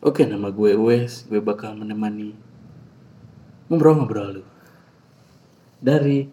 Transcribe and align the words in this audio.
Oke, 0.00 0.24
nama 0.24 0.48
gue 0.48 0.72
Wes. 0.80 1.28
Gue 1.28 1.44
bakal 1.44 1.76
menemani 1.76 2.32
ngobrol-ngobrol 3.68 4.40
lu. 4.40 4.44
Dari 5.76 6.24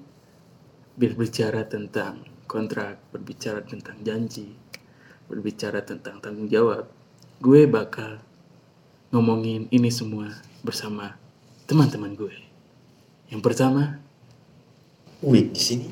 berbicara 0.95 1.67
tentang 1.67 2.23
kontrak, 2.47 2.95
berbicara 3.11 3.59
tentang 3.67 3.99
janji, 4.07 4.55
berbicara 5.27 5.83
tentang 5.83 6.23
tanggung 6.23 6.47
jawab. 6.47 6.87
Gue 7.43 7.67
bakal 7.67 8.23
ngomongin 9.11 9.67
ini 9.67 9.91
semua 9.91 10.31
bersama 10.63 11.19
teman-teman 11.67 12.15
gue. 12.15 12.35
Yang 13.27 13.41
pertama, 13.43 13.99
Wih, 15.19 15.51
di 15.51 15.59
sini. 15.59 15.87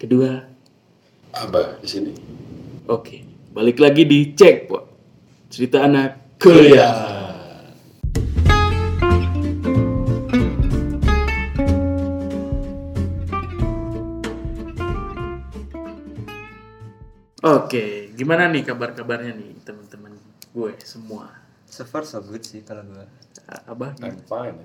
kedua, 0.00 0.48
Abah 1.36 1.76
di 1.76 1.88
sini. 1.92 2.12
oke. 2.88 3.16
Balik 3.52 3.84
lagi 3.84 4.08
di 4.08 4.32
Cek, 4.32 4.56
Pok. 4.66 4.84
Cerita 5.52 5.84
anak 5.84 6.23
kuliah. 6.44 6.92
Oke, 17.44 18.12
gimana 18.12 18.52
nih 18.52 18.60
kabar-kabarnya 18.60 19.32
nih 19.32 19.56
teman-teman 19.64 20.12
gue 20.52 20.72
semua? 20.84 21.32
So 21.64 21.88
far 21.88 22.04
so 22.04 22.20
good 22.20 22.44
sih 22.44 22.60
kalau 22.60 22.84
gue. 22.84 23.08
Abah? 23.64 23.96
I'm 24.04 24.20
fine. 24.28 24.60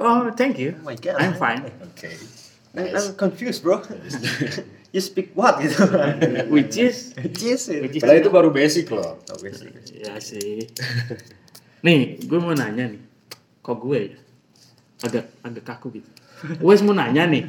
Oh, 0.00 0.32
thank 0.32 0.56
you. 0.56 0.80
Oh 0.80 0.88
my 0.88 0.96
God. 0.96 1.20
I'm 1.20 1.36
fine. 1.36 1.68
Oke. 1.84 2.16
I'm, 2.72 2.96
I'm 2.96 3.12
confused 3.20 3.60
bro. 3.60 3.84
you 4.90 5.00
speak 5.00 5.30
what 5.34 5.58
gitu? 5.58 5.86
Which 6.54 6.74
is 6.76 7.14
Yes. 7.38 7.70
which 7.70 7.96
is 7.96 8.02
Padahal 8.02 8.20
itu 8.20 8.30
baru 8.30 8.48
basic 8.50 8.90
loh. 8.90 9.18
Oh, 9.22 9.38
basic. 9.38 9.70
Ya 9.92 10.18
sih. 10.18 10.66
nih, 11.80 12.20
gue 12.20 12.38
mau 12.38 12.52
nanya 12.52 12.90
nih. 12.90 13.00
Kok 13.60 13.76
gue 13.78 13.98
ya? 14.12 14.18
Agak 15.00 15.24
agak 15.40 15.64
kaku 15.64 16.00
gitu. 16.00 16.08
Wes 16.60 16.80
mau 16.80 16.92
nanya 16.92 17.24
nih. 17.24 17.44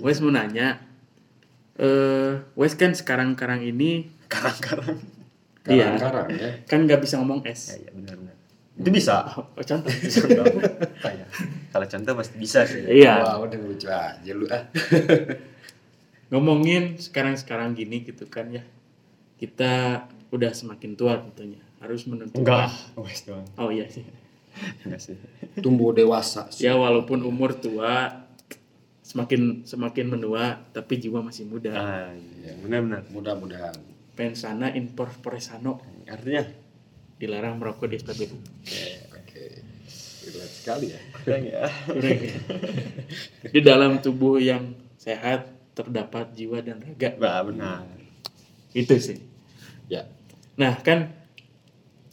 Wes 0.00 0.18
mau 0.18 0.30
nanya. 0.30 0.80
Eh, 1.74 2.38
Wes 2.54 2.74
kan 2.74 2.94
sekarang-karang 2.94 3.60
ini 3.60 4.08
Karang-karang. 4.26 4.98
Iya. 5.64 5.94
Karang-karang 5.96 6.28
ya. 6.34 6.50
kan 6.66 6.78
nggak 6.84 7.00
bisa 7.00 7.18
ngomong 7.18 7.42
Ya, 7.42 7.54
S. 7.54 7.78
ya 7.78 7.90
benar-benar. 7.90 8.34
Itu 8.74 8.90
bisa. 8.90 9.22
Oh, 9.30 9.62
contoh. 9.62 9.90
Kayak, 10.98 11.28
kalau 11.70 11.86
contoh 11.86 12.12
pasti 12.18 12.34
bisa 12.36 12.66
sih. 12.66 12.82
Iya. 12.82 13.22
Wah, 13.22 13.36
udah 13.42 13.58
lucu 13.58 13.86
aja 13.86 14.30
lu 14.30 14.46
ah. 14.50 14.66
Ngomongin 16.32 16.96
sekarang-sekarang 16.96 17.76
gini 17.76 18.04
gitu 18.04 18.24
kan 18.28 18.48
ya. 18.52 18.64
Kita 19.36 20.04
udah 20.32 20.50
semakin 20.54 20.96
tua 20.96 21.20
tentunya. 21.20 21.60
Harus 21.80 22.08
menentukan. 22.08 22.40
Enggak. 22.40 22.72
Doang. 23.28 23.46
Oh 23.60 23.68
iya 23.68 23.86
sih. 23.90 24.04
Enggak 24.86 25.00
sih. 25.00 25.16
Tumbuh 25.60 25.92
dewasa. 25.92 26.48
sih. 26.48 26.64
Ya 26.64 26.74
walaupun 26.74 27.20
umur 27.22 27.54
tua 27.58 28.24
semakin 29.04 29.62
semakin 29.68 30.06
menua 30.16 30.64
tapi 30.72 30.96
jiwa 30.98 31.20
masih 31.20 31.44
muda. 31.46 31.70
Ah, 31.76 32.10
iya, 32.16 32.56
benar-benar. 32.64 33.04
Mudah-mudahan. 33.12 33.76
Pensana 34.14 34.70
in 34.72 34.94
corpore 34.94 35.42
sano 35.42 35.82
Artinya? 36.06 36.42
dilarang 37.14 37.62
merokok 37.62 37.86
di 37.86 37.96
SPBU. 38.02 38.36
Oke. 39.14 39.44
Relate 40.24 40.54
sekali 40.56 40.86
ya. 40.90 41.00
Kurang 41.14 41.44
ya. 41.46 41.62
di 43.54 43.60
dalam 43.62 44.02
tubuh 44.02 44.42
yang 44.42 44.74
sehat 44.98 45.53
terdapat 45.74 46.30
jiwa 46.32 46.62
dan 46.62 46.78
raga. 46.80 47.18
Bah, 47.18 47.42
benar. 47.42 47.84
Itu 48.72 48.94
sih. 48.98 49.18
Ya. 49.90 50.06
Nah, 50.54 50.78
kan 50.80 51.10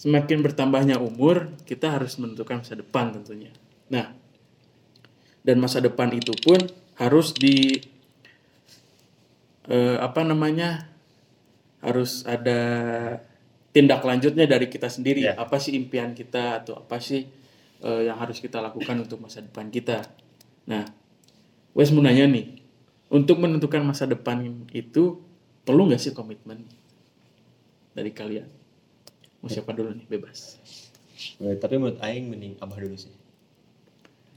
semakin 0.02 0.42
bertambahnya 0.42 0.98
umur, 0.98 1.53
kita 1.70 1.94
harus 1.94 2.18
menentukan 2.18 2.66
masa 2.66 2.73
depan 2.73 3.14
tentunya. 3.14 3.53
Nah, 3.94 4.18
dan 5.45 5.58
masa 5.62 5.78
depan 5.81 6.09
itu 6.14 6.34
pun 6.42 6.58
harus 6.98 7.34
di 7.38 7.81
eh, 9.69 9.97
apa 10.02 10.25
namanya? 10.25 10.91
harus 11.81 12.22
ada 12.30 12.62
tindak 13.74 14.06
lanjutnya 14.06 14.46
dari 14.46 14.69
kita 14.69 14.85
sendiri. 14.85 15.25
Ya. 15.25 15.34
Apa 15.34 15.58
sih 15.58 15.74
impian 15.74 16.14
kita 16.14 16.62
atau 16.62 16.78
apa 16.78 17.02
sih 17.02 17.25
eh, 17.81 18.02
yang 18.06 18.22
harus 18.22 18.38
kita 18.38 18.62
lakukan 18.62 19.02
untuk 19.02 19.18
masa 19.18 19.41
depan 19.41 19.74
kita? 19.74 20.06
Nah, 20.69 20.85
Wes 21.74 21.90
mau 21.90 22.06
nanya 22.06 22.30
nih, 22.30 22.60
untuk 23.11 23.44
menentukan 23.44 23.83
masa 23.83 24.07
depan 24.07 24.66
itu 24.72 25.19
perlu 25.67 25.91
nggak 25.91 25.99
sih 25.99 26.16
komitmen 26.16 26.63
dari 27.91 28.16
kalian? 28.16 28.47
Mau 29.44 29.49
siapa 29.51 29.75
dulu 29.75 29.91
nih, 29.91 30.07
bebas. 30.07 30.57
Eh, 31.44 31.57
Tapi 31.59 31.75
menurut 31.75 31.99
Aing 31.99 32.31
mending 32.31 32.55
abah 32.63 32.77
dulu 32.79 32.95
sih. 32.95 33.13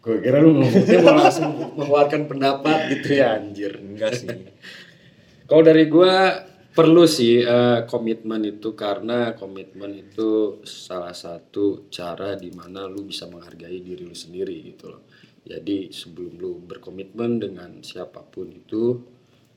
Gue 0.05 0.21
kira 0.21 0.43
lu 0.43 0.59
ngomongnya 0.61 1.01
mau 1.01 1.17
langsung 1.17 1.53
mengeluarkan 1.79 2.23
pendapat 2.29 2.79
gitu 2.93 3.09
ya 3.17 3.41
anjir. 3.41 3.79
Enggak 3.81 4.21
sih. 4.21 4.29
Kalau 5.49 5.63
dari 5.65 5.85
gua 5.89 6.45
perlu 6.75 7.07
sih 7.07 7.41
eh, 7.41 7.87
komitmen 7.87 8.43
itu 8.43 8.75
karena 8.75 9.33
komitmen 9.39 9.95
itu 9.95 10.61
salah 10.67 11.15
satu 11.15 11.87
cara 11.89 12.35
di 12.35 12.51
mana 12.51 12.91
lu 12.91 13.07
bisa 13.07 13.31
menghargai 13.31 13.79
diri 13.81 14.03
lu 14.03 14.17
sendiri 14.17 14.57
gitu 14.75 14.93
loh. 14.93 15.07
Jadi 15.45 15.93
sebelum 15.93 16.41
lu 16.41 16.53
berkomitmen 16.59 17.37
dengan 17.37 17.71
siapa 17.85 18.25
pun 18.25 18.49
itu 18.49 18.97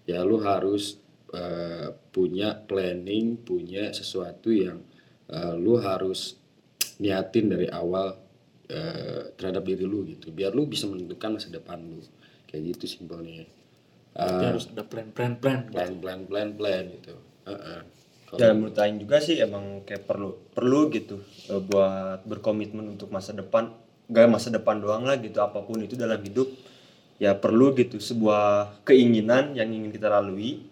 ya 0.03 0.19
lu 0.21 0.43
harus 0.43 0.99
eh, 1.31 1.91
punya 2.11 2.55
planning, 2.55 3.39
punya 3.39 3.91
sesuatu 3.91 4.51
yang 4.51 4.83
eh, 5.31 5.55
lu 5.55 5.79
harus 5.79 6.35
niatin 6.99 7.51
dari 7.55 7.67
awal 7.71 8.19
eh, 8.67 9.31
terhadap 9.35 9.63
diri 9.63 9.87
lu 9.87 10.03
gitu. 10.07 10.31
Biar 10.31 10.51
lu 10.51 10.67
bisa 10.67 10.87
menentukan 10.87 11.39
masa 11.39 11.47
depan 11.47 11.79
lu. 11.79 12.03
Kayak 12.47 12.79
gitu 12.79 12.99
simpelnya. 12.99 13.47
Eh, 14.17 14.43
harus 14.43 14.67
ada 14.71 14.83
plan-plan-plan. 14.83 15.71
plan 15.71 15.91
plan 16.01 16.19
plan 16.25 16.49
plan 16.51 16.83
gitu 16.89 17.15
Heeh. 17.45 17.79
Kalau- 18.27 18.39
Dan 18.43 18.59
menurut 18.59 18.75
Aing 18.75 18.99
juga 18.99 19.23
sih 19.23 19.39
emang 19.39 19.87
kayak 19.87 20.03
perlu 20.03 20.35
perlu 20.51 20.91
gitu 20.91 21.23
buat 21.47 22.27
berkomitmen 22.27 22.91
untuk 22.91 23.07
masa 23.07 23.31
depan. 23.31 23.71
Gak 24.07 24.31
masa 24.31 24.47
depan 24.47 24.79
doang 24.79 25.03
lah 25.03 25.19
gitu 25.19 25.43
apa 25.43 25.59
pun 25.59 25.83
itu 25.83 25.99
dalam 25.99 26.19
hidup 26.23 26.47
ya 27.19 27.35
perlu 27.35 27.75
gitu 27.75 27.99
sebuah 27.99 28.79
keinginan 28.87 29.57
yang 29.57 29.67
ingin 29.67 29.91
kita 29.91 30.07
lalui 30.07 30.63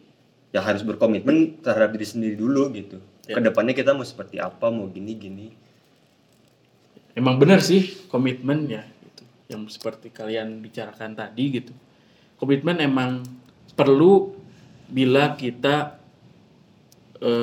ya 0.56 0.64
harus 0.64 0.86
berkomitmen 0.88 1.60
terhadap 1.60 1.92
diri 1.98 2.08
sendiri 2.08 2.36
dulu 2.40 2.72
gitu. 2.72 3.02
Ya. 3.28 3.36
Ke 3.36 3.42
depannya 3.44 3.76
kita 3.76 3.92
mau 3.92 4.08
seperti 4.08 4.40
apa 4.40 4.72
mau 4.72 4.88
gini 4.88 5.12
gini. 5.20 5.48
Emang 7.12 7.36
benar 7.36 7.60
sih 7.60 8.08
komitmen 8.08 8.72
ya 8.72 8.88
gitu. 8.88 9.24
Yang 9.52 9.76
seperti 9.76 10.16
kalian 10.16 10.64
bicarakan 10.64 11.18
tadi 11.18 11.44
gitu. 11.60 11.74
Komitmen 12.40 12.80
emang 12.80 13.20
perlu 13.76 14.32
bila 14.88 15.36
kita 15.36 16.00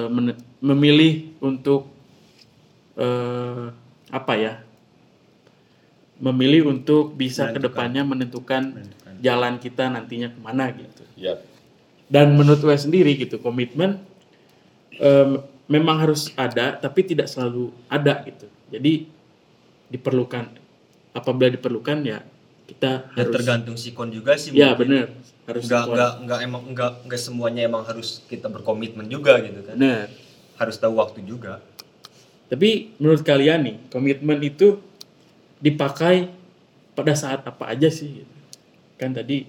men- 0.09 0.41
memilih 0.63 1.37
untuk 1.43 1.91
eh, 2.97 3.67
apa 4.09 4.33
ya? 4.39 4.63
Memilih 6.23 6.71
untuk 6.71 7.13
bisa 7.13 7.45
Menentukan. 7.45 7.53
ke 7.53 7.67
depannya 7.67 8.03
menentukan 8.05 8.63
Menentukan. 8.71 9.13
jalan 9.19 9.55
kita 9.59 9.85
nantinya 9.89 10.29
ke 10.29 10.39
mana 10.39 10.65
gitu. 10.71 11.03
Yap. 11.17 11.39
dan 12.07 12.33
menurut 12.33 12.61
gue 12.61 12.77
sendiri 12.77 13.17
gitu 13.17 13.39
komitmen 13.39 13.97
em, 14.95 15.41
memang 15.67 15.97
harus 15.99 16.29
ada 16.35 16.75
tapi 16.75 17.03
tidak 17.03 17.25
selalu 17.25 17.71
ada 17.87 18.21
gitu 18.23 18.45
jadi 18.69 19.09
diperlukan 19.89 20.45
apabila 21.11 21.49
diperlukan 21.49 21.99
ya 22.03 22.21
kita 22.65 23.09
Ya 23.09 23.17
harus 23.19 23.33
tergantung 23.35 23.75
sikon 23.75 24.09
juga 24.09 24.35
sih. 24.35 24.53
ya 24.53 24.73
benar 24.73 25.09
harus 25.43 25.65
Enggak 25.65 25.83
kuat. 25.83 25.93
enggak 25.93 26.13
enggak 26.19 26.39
emang 26.43 26.63
enggak 26.67 26.93
enggak 27.03 27.21
semuanya 27.21 27.63
emang 27.65 27.83
harus 27.83 28.23
kita 28.27 28.47
berkomitmen 28.47 29.07
juga 29.07 29.41
gitu 29.41 29.61
kan. 29.61 29.75
benar 29.75 30.07
Harus 30.55 30.77
tahu 30.77 30.95
waktu 30.95 31.25
juga. 31.25 31.59
tapi 32.47 32.93
menurut 32.97 33.23
kalian 33.23 33.61
nih 33.63 33.77
komitmen 33.89 34.37
itu 34.39 34.77
dipakai 35.63 36.29
pada 36.93 37.15
saat 37.15 37.47
apa 37.47 37.71
aja 37.71 37.89
sih 37.89 38.21
gitu. 38.21 38.35
kan 38.99 39.15
tadi 39.15 39.47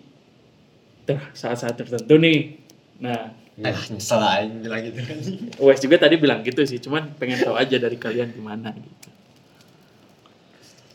ter 1.04 1.20
saat-saat 1.36 1.76
tertentu 1.76 2.16
nih 2.16 2.62
nah 3.02 3.34
Eh, 3.54 3.70
nyesel 3.94 4.18
aing 4.18 4.66
bilang 4.66 4.82
gitu 4.82 4.98
kan. 5.06 5.18
Wes 5.62 5.78
juga 5.78 6.02
tadi 6.02 6.18
bilang 6.18 6.42
gitu 6.42 6.66
sih 6.66 6.82
cuman 6.82 7.14
pengen 7.22 7.38
tahu 7.38 7.54
aja 7.54 7.78
dari 7.78 8.02
kalian 8.02 8.34
gimana 8.34 8.74
gitu 8.74 9.10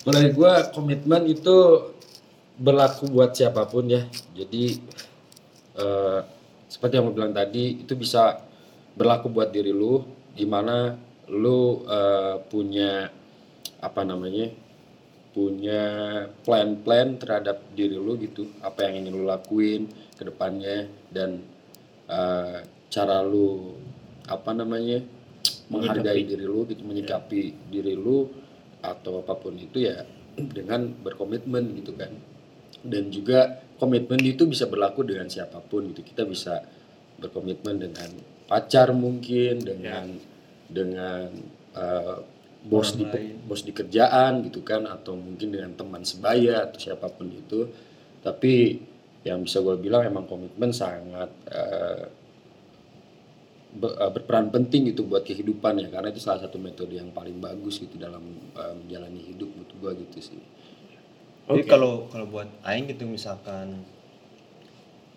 Kalau 0.02 0.18
dari 0.18 0.34
gue 0.34 0.52
komitmen 0.74 1.22
itu 1.30 1.56
berlaku 2.58 3.06
buat 3.14 3.30
siapa 3.36 3.62
pun 3.70 3.86
ya. 3.86 4.02
Jadi 4.34 4.74
eh, 5.78 6.20
seperti 6.66 6.98
yang 6.98 7.06
gue 7.12 7.14
bilang 7.14 7.30
tadi 7.30 7.78
itu 7.86 7.94
bisa 7.94 8.42
berlaku 8.98 9.30
buat 9.30 9.54
diri 9.54 9.70
lu, 9.70 10.02
di 10.34 10.42
mana 10.42 10.98
lu 11.30 11.86
eh, 11.86 12.42
punya 12.50 13.06
apa 13.78 14.02
namanya 14.02 14.50
punya 15.38 15.86
plan-plan 16.42 17.14
terhadap 17.14 17.62
diri 17.78 17.94
lu 17.94 18.18
gitu, 18.18 18.50
apa 18.58 18.90
yang 18.90 19.06
ingin 19.06 19.22
lu 19.22 19.22
lakuin 19.22 19.86
ke 20.18 20.26
depannya 20.26 20.90
dan 21.14 21.46
eh, 22.10 22.66
cara 22.90 23.22
lu 23.22 23.78
apa 24.26 24.50
namanya 24.50 24.98
menghargai 25.70 26.26
diri 26.26 26.42
lu 26.42 26.66
gitu 26.66 26.82
menyikapi 26.82 27.70
diri 27.70 27.94
lu 27.94 28.26
atau 28.82 29.22
apa 29.22 29.38
pun 29.38 29.54
itu 29.54 29.86
ya 29.86 30.02
dengan 30.34 30.90
berkomitmen 30.90 31.70
gitu 31.78 31.94
kan. 31.94 32.10
Dan 32.82 33.14
juga 33.14 33.62
komitmen 33.78 34.18
itu 34.26 34.42
bisa 34.50 34.66
berlaku 34.66 35.06
dengan 35.06 35.30
siapa 35.30 35.62
pun 35.62 35.94
gitu. 35.94 36.02
Kita 36.02 36.26
bisa 36.26 36.66
berkomitmen 37.22 37.78
dengan 37.78 38.10
pacar 38.50 38.90
mungkin 38.90 39.62
dengan 39.62 40.18
dengan 40.66 41.30
uh, 41.78 42.37
bos 42.68 42.92
di 42.92 43.04
lain. 43.08 43.40
bos 43.48 43.64
di 43.64 43.72
kerjaan 43.72 44.44
gitu 44.44 44.60
kan 44.60 44.84
atau 44.84 45.16
mungkin 45.16 45.48
dengan 45.56 45.72
teman 45.72 46.04
sebaya 46.04 46.68
atau 46.68 46.76
siapa 46.76 47.08
pun 47.08 47.32
itu 47.32 47.64
tapi 48.20 48.76
yang 49.24 49.40
bisa 49.42 49.64
gue 49.64 49.76
bilang 49.80 50.04
emang 50.04 50.28
komitmen 50.28 50.70
sangat 50.70 51.32
uh, 51.48 52.04
be- 53.72 53.96
uh, 53.96 54.10
berperan 54.12 54.52
penting 54.52 54.92
gitu 54.92 55.08
buat 55.08 55.24
kehidupan 55.24 55.80
ya 55.80 55.88
karena 55.88 56.12
itu 56.12 56.20
salah 56.20 56.44
satu 56.44 56.60
metode 56.60 56.96
yang 56.96 57.08
paling 57.10 57.40
bagus 57.40 57.80
gitu 57.80 57.96
dalam 57.96 58.22
uh, 58.52 58.74
menjalani 58.76 59.20
hidup 59.32 59.48
menurut 59.48 59.72
gue 59.72 59.92
gitu 60.06 60.18
sih 60.34 60.40
Jadi 61.48 61.64
Oke. 61.64 61.68
kalau 61.72 62.04
kalau 62.12 62.28
buat 62.28 62.48
aing 62.68 62.92
gitu 62.92 63.08
misalkan 63.08 63.80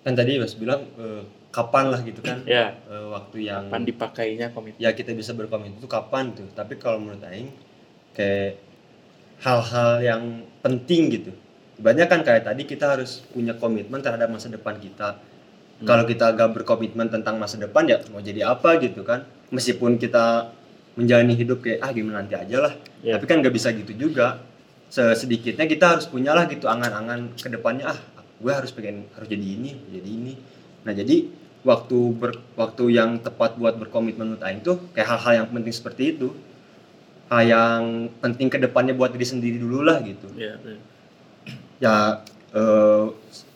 kan 0.01 0.13
tadi 0.15 0.39
Mas 0.39 0.55
bilang 0.55 0.87
eh, 0.95 1.21
kapan 1.51 1.91
lah 1.91 1.99
gitu 2.01 2.23
kan 2.23 2.41
Ya, 2.47 2.79
eh, 2.87 3.05
waktu 3.11 3.51
yang 3.51 3.67
kapan 3.67 3.83
dipakainya 3.83 4.47
komitmen? 4.55 4.79
ya 4.79 4.95
kita 4.95 5.11
bisa 5.11 5.35
berkomitmen 5.35 5.77
itu 5.77 5.87
kapan 5.91 6.31
tuh. 6.31 6.47
Tapi 6.55 6.79
kalau 6.79 7.03
menurut 7.03 7.19
aing 7.27 7.51
kayak 8.15 8.55
hal-hal 9.43 9.99
yang 9.99 10.23
penting 10.63 11.11
gitu. 11.11 11.31
Ibaratnya 11.81 12.07
kan 12.07 12.21
kayak 12.21 12.45
tadi 12.45 12.63
kita 12.63 12.95
harus 12.95 13.25
punya 13.33 13.57
komitmen 13.57 13.99
terhadap 13.99 14.29
masa 14.31 14.47
depan 14.47 14.77
kita. 14.79 15.19
Kalau 15.81 16.05
kita 16.05 16.37
gak 16.37 16.61
berkomitmen 16.61 17.09
tentang 17.09 17.41
masa 17.41 17.57
depan 17.57 17.89
ya 17.89 17.97
mau 18.13 18.21
jadi 18.21 18.53
apa 18.53 18.77
gitu 18.77 19.01
kan. 19.01 19.25
Meskipun 19.49 19.97
kita 19.97 20.53
menjalani 20.93 21.33
hidup 21.33 21.65
kayak 21.65 21.81
ah 21.81 21.89
gimana 21.89 22.21
nanti 22.21 22.37
aja 22.37 22.69
lah. 22.69 22.73
Ya. 23.01 23.17
Tapi 23.17 23.25
kan 23.25 23.41
gak 23.41 23.49
bisa 23.49 23.73
gitu 23.73 23.89
juga. 23.97 24.45
Sedikitnya 24.93 25.65
kita 25.65 25.97
harus 25.97 26.05
punyalah 26.05 26.45
gitu 26.53 26.69
angan-angan 26.69 27.33
ke 27.33 27.49
depannya 27.49 27.89
ah 27.89 27.99
gue 28.41 28.53
harus 28.53 28.69
pengen 28.69 29.09
harus 29.17 29.25
jadi 29.25 29.41
ini, 29.41 29.71
jadi 29.89 30.09
ini. 30.09 30.33
Nah, 30.85 30.93
jadi 30.93 31.29
waktu 31.61 31.97
ber, 32.17 32.31
waktu 32.57 32.97
yang 32.97 33.21
tepat 33.21 33.57
buat 33.57 33.77
berkomitmen 33.77 34.33
menurut 34.33 34.43
Aing 34.45 34.65
tuh 34.65 34.81
kayak 34.97 35.17
hal-hal 35.17 35.45
yang 35.45 35.47
penting 35.49 35.73
seperti 35.73 36.17
itu. 36.17 36.33
Hal 37.31 37.47
yang 37.47 37.83
penting 38.19 38.51
ke 38.51 38.59
depannya 38.59 38.91
buat 38.91 39.15
diri 39.15 39.23
sendiri 39.23 39.55
dulu 39.55 39.87
lah 39.87 40.03
gitu. 40.03 40.27
Ya, 40.35 40.59
benar. 40.59 40.81
Ya 41.79 41.95
eh, 42.51 43.05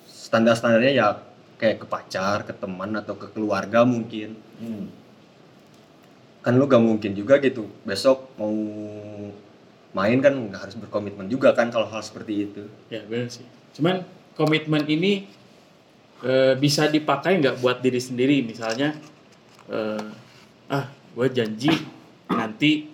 standar-standarnya 0.07 0.91
ya 0.95 1.07
kayak 1.59 1.83
ke 1.83 1.85
pacar, 1.87 2.37
ke 2.47 2.53
teman 2.55 2.95
atau 2.95 3.19
ke 3.19 3.27
keluarga 3.35 3.83
mungkin. 3.83 4.37
Kan 6.45 6.61
lu 6.61 6.69
gak 6.69 6.79
mungkin 6.79 7.17
juga 7.17 7.41
gitu 7.41 7.65
besok 7.83 8.29
mau 8.37 8.53
main 9.95 10.19
kan 10.19 10.35
nggak 10.35 10.61
harus 10.67 10.75
berkomitmen 10.75 11.31
juga 11.31 11.55
kan 11.55 11.71
kalau 11.71 11.87
hal 11.87 12.03
seperti 12.03 12.51
itu. 12.51 12.63
ya 12.91 13.01
benar 13.07 13.31
sih. 13.31 13.47
Cuman 13.79 14.03
komitmen 14.35 14.83
ini 14.85 15.25
eh, 16.25 16.53
bisa 16.57 16.89
dipakai 16.89 17.37
nggak 17.37 17.61
buat 17.61 17.77
diri 17.85 18.01
sendiri, 18.01 18.41
misalnya, 18.41 18.97
eh, 19.69 20.09
ah, 20.73 20.85
gue 20.89 21.27
janji 21.29 21.69
nanti 22.25 22.89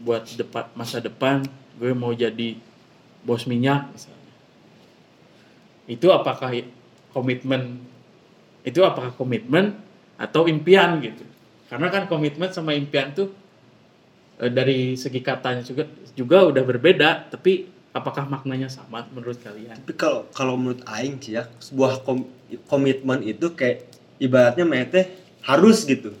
buat 0.00 0.24
depan 0.34 0.72
masa 0.74 0.98
depan 0.98 1.44
gue 1.76 1.92
mau 1.92 2.10
jadi 2.16 2.56
bos 3.22 3.44
minyak 3.44 3.92
misalnya. 3.92 4.32
Itu 5.86 6.10
apakah 6.10 6.50
komitmen? 7.12 7.78
Itu 8.64 8.82
apakah 8.82 9.12
komitmen 9.14 9.76
atau 10.16 10.48
impian 10.48 10.98
gitu? 11.04 11.22
Karena 11.68 11.88
kan 11.92 12.08
komitmen 12.08 12.50
sama 12.50 12.72
impian 12.72 13.12
tuh 13.12 13.28
eh, 14.40 14.50
dari 14.50 14.96
segi 14.96 15.20
katanya 15.20 15.62
juga 15.62 15.84
juga 16.16 16.48
udah 16.48 16.64
berbeda, 16.64 17.10
tapi 17.28 17.68
apakah 17.92 18.24
maknanya 18.24 18.68
sama 18.72 19.04
menurut 19.12 19.38
kalian? 19.40 19.76
Tapi 19.76 19.94
kalau 19.94 20.24
kalau 20.32 20.56
menurut 20.56 20.80
aing 20.88 21.20
sih 21.20 21.36
ya, 21.36 21.46
sebuah 21.60 22.02
kom- 22.02 22.28
komitmen 22.66 23.20
itu 23.20 23.52
kayak 23.52 23.84
ibaratnya 24.16 24.64
mete 24.64 25.12
harus 25.44 25.84
gitu. 25.84 26.16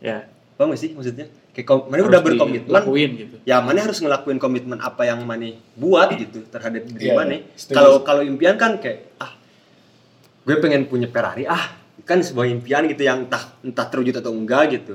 Ya, 0.00 0.28
gak 0.56 0.76
sih 0.76 0.92
maksudnya? 0.92 1.28
Kayak 1.50 1.66
kom- 1.66 1.86
mana 1.88 2.06
harus 2.06 2.12
udah 2.14 2.22
berkomitmen, 2.22 3.10
gitu. 3.18 3.36
ya 3.42 3.58
mana 3.58 3.82
harus 3.82 3.98
ngelakuin 3.98 4.38
komitmen 4.38 4.78
apa 4.78 5.02
yang 5.02 5.18
mana 5.26 5.50
buat 5.74 6.14
gitu 6.14 6.46
terhadap 6.46 6.86
diri 6.86 7.10
mana. 7.10 7.42
iya. 7.42 7.58
Setuju. 7.58 7.74
Kalau 7.74 7.92
kalau 8.06 8.22
impian 8.22 8.54
kan 8.54 8.78
kayak 8.78 9.18
ah 9.18 9.34
gue 10.46 10.56
pengen 10.62 10.86
punya 10.86 11.10
Ferrari 11.10 11.44
ah 11.48 11.74
kan 12.06 12.22
sebuah 12.22 12.48
impian 12.48 12.86
gitu 12.86 13.02
yang 13.02 13.26
entah 13.26 13.50
entah 13.66 13.86
terwujud 13.88 14.14
atau 14.14 14.30
enggak 14.30 14.78
gitu. 14.78 14.94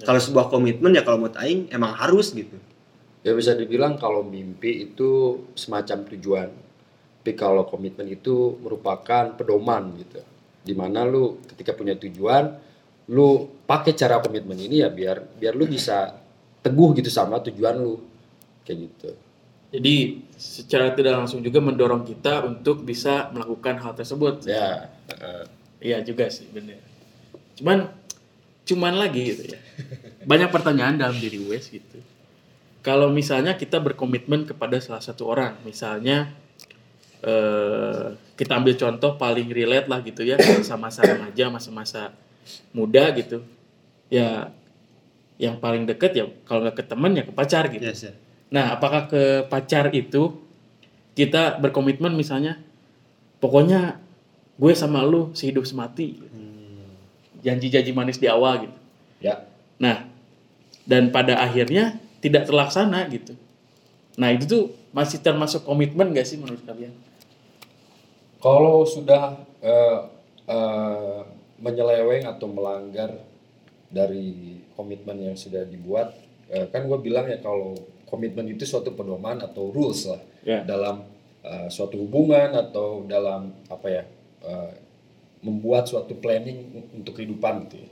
Ya. 0.00 0.08
Kalau 0.08 0.20
sebuah 0.22 0.48
komitmen 0.48 0.94
ya 0.96 1.04
kalau 1.04 1.20
menurut 1.20 1.36
aing 1.36 1.68
emang 1.68 1.92
harus 1.94 2.32
gitu. 2.32 2.56
Ya 3.24 3.32
bisa 3.32 3.56
dibilang 3.56 3.96
kalau 3.96 4.22
mimpi 4.22 4.92
itu 4.92 5.40
semacam 5.56 6.04
tujuan 6.12 6.48
tapi 7.24 7.32
kalau 7.40 7.64
komitmen 7.64 8.04
itu 8.12 8.60
merupakan 8.60 9.32
pedoman 9.32 9.96
gitu 9.96 10.20
di 10.60 10.76
mana 10.76 11.08
lu 11.08 11.40
ketika 11.48 11.72
punya 11.72 11.96
tujuan 11.96 12.52
lu 13.08 13.48
pakai 13.64 13.96
cara 13.96 14.20
komitmen 14.20 14.60
ini 14.60 14.84
ya 14.84 14.92
biar 14.92 15.40
biar 15.40 15.56
lu 15.56 15.64
bisa 15.64 16.20
teguh 16.60 16.92
gitu 17.00 17.08
sama 17.08 17.40
tujuan 17.40 17.80
lu 17.80 17.96
kayak 18.64 18.78
gitu 18.88 19.10
Jadi 19.74 20.22
secara 20.38 20.94
tidak 20.94 21.18
langsung 21.18 21.42
juga 21.42 21.58
mendorong 21.58 22.06
kita 22.06 22.46
untuk 22.46 22.86
bisa 22.86 23.26
melakukan 23.34 23.82
hal 23.82 23.98
tersebut. 23.98 24.46
ya 24.46 24.86
Iya 25.82 25.98
juga 26.06 26.30
sih, 26.30 26.46
bener. 26.48 26.78
Cuman, 27.58 27.90
cuman 28.64 28.94
lagi 28.94 29.34
gitu 29.34 29.50
ya. 29.50 29.58
Banyak 30.22 30.54
pertanyaan 30.54 30.94
dalam 30.94 31.18
diri 31.18 31.42
Wes 31.44 31.74
gitu. 31.74 31.98
Kalau 32.84 33.08
misalnya 33.08 33.56
kita 33.56 33.80
berkomitmen 33.80 34.44
kepada 34.44 34.76
salah 34.76 35.00
satu 35.00 35.24
orang, 35.32 35.56
misalnya 35.64 36.28
eh, 37.24 38.12
kita 38.36 38.60
ambil 38.60 38.76
contoh 38.76 39.16
paling 39.16 39.48
relate 39.48 39.88
lah 39.88 40.04
gitu 40.04 40.20
ya, 40.20 40.36
masa-masa 40.36 41.00
remaja, 41.00 41.48
masa-masa 41.48 42.12
muda 42.76 43.08
gitu. 43.16 43.40
Ya, 44.12 44.52
yang 45.40 45.58
paling 45.58 45.88
deket 45.88 46.12
ya 46.14 46.24
kalau 46.44 46.62
nggak 46.68 46.76
ke 46.78 46.84
teman 46.84 47.16
ya 47.16 47.24
ke 47.24 47.32
pacar 47.32 47.72
gitu. 47.72 47.82
Yes. 47.82 48.12
Nah, 48.52 48.76
apakah 48.76 49.08
ke 49.08 49.48
pacar 49.48 49.88
itu 49.96 50.36
kita 51.16 51.56
berkomitmen 51.58 52.12
misalnya, 52.12 52.60
pokoknya 53.40 53.98
gue 54.60 54.72
sama 54.76 55.02
lu 55.02 55.32
sehidup 55.34 55.64
semati, 55.66 56.20
Hmm. 56.20 56.94
janji-janji 57.42 57.90
manis 57.96 58.20
di 58.20 58.28
awal 58.30 58.68
gitu. 58.68 58.76
ya 59.24 59.42
Nah, 59.80 60.06
dan 60.86 61.08
pada 61.10 61.40
akhirnya 61.40 61.98
tidak 62.24 62.48
terlaksana 62.48 63.04
gitu. 63.12 63.36
Nah, 64.16 64.32
itu 64.32 64.48
tuh 64.48 64.62
masih 64.96 65.20
termasuk 65.20 65.66
komitmen 65.68 66.16
gak 66.16 66.24
sih 66.24 66.40
menurut 66.40 66.64
kalian? 66.64 66.94
Kalau 68.40 68.84
sudah 68.84 69.36
eh, 69.60 69.98
eh, 70.46 71.20
menyeleweng 71.60 72.24
atau 72.24 72.46
melanggar 72.48 73.12
dari 73.88 74.60
komitmen 74.76 75.32
yang 75.32 75.36
sudah 75.36 75.64
dibuat, 75.64 76.12
eh, 76.48 76.64
kan 76.68 76.84
gue 76.84 76.98
bilang 77.00 77.28
ya 77.28 77.40
kalau 77.40 77.76
komitmen 78.04 78.48
itu 78.48 78.64
suatu 78.64 78.92
pedoman 78.92 79.40
atau 79.42 79.68
rules 79.68 80.08
lah 80.08 80.22
Ya. 80.44 80.60
dalam 80.60 81.08
eh, 81.40 81.68
suatu 81.72 81.96
hubungan 82.04 82.52
atau 82.52 83.08
dalam 83.08 83.48
apa 83.72 83.86
ya 83.88 84.04
eh, 84.44 84.72
membuat 85.40 85.88
suatu 85.88 86.12
planning 86.16 86.88
untuk 86.92 87.16
kehidupan 87.16 87.64
gitu. 87.68 87.80
ya. 87.84 87.88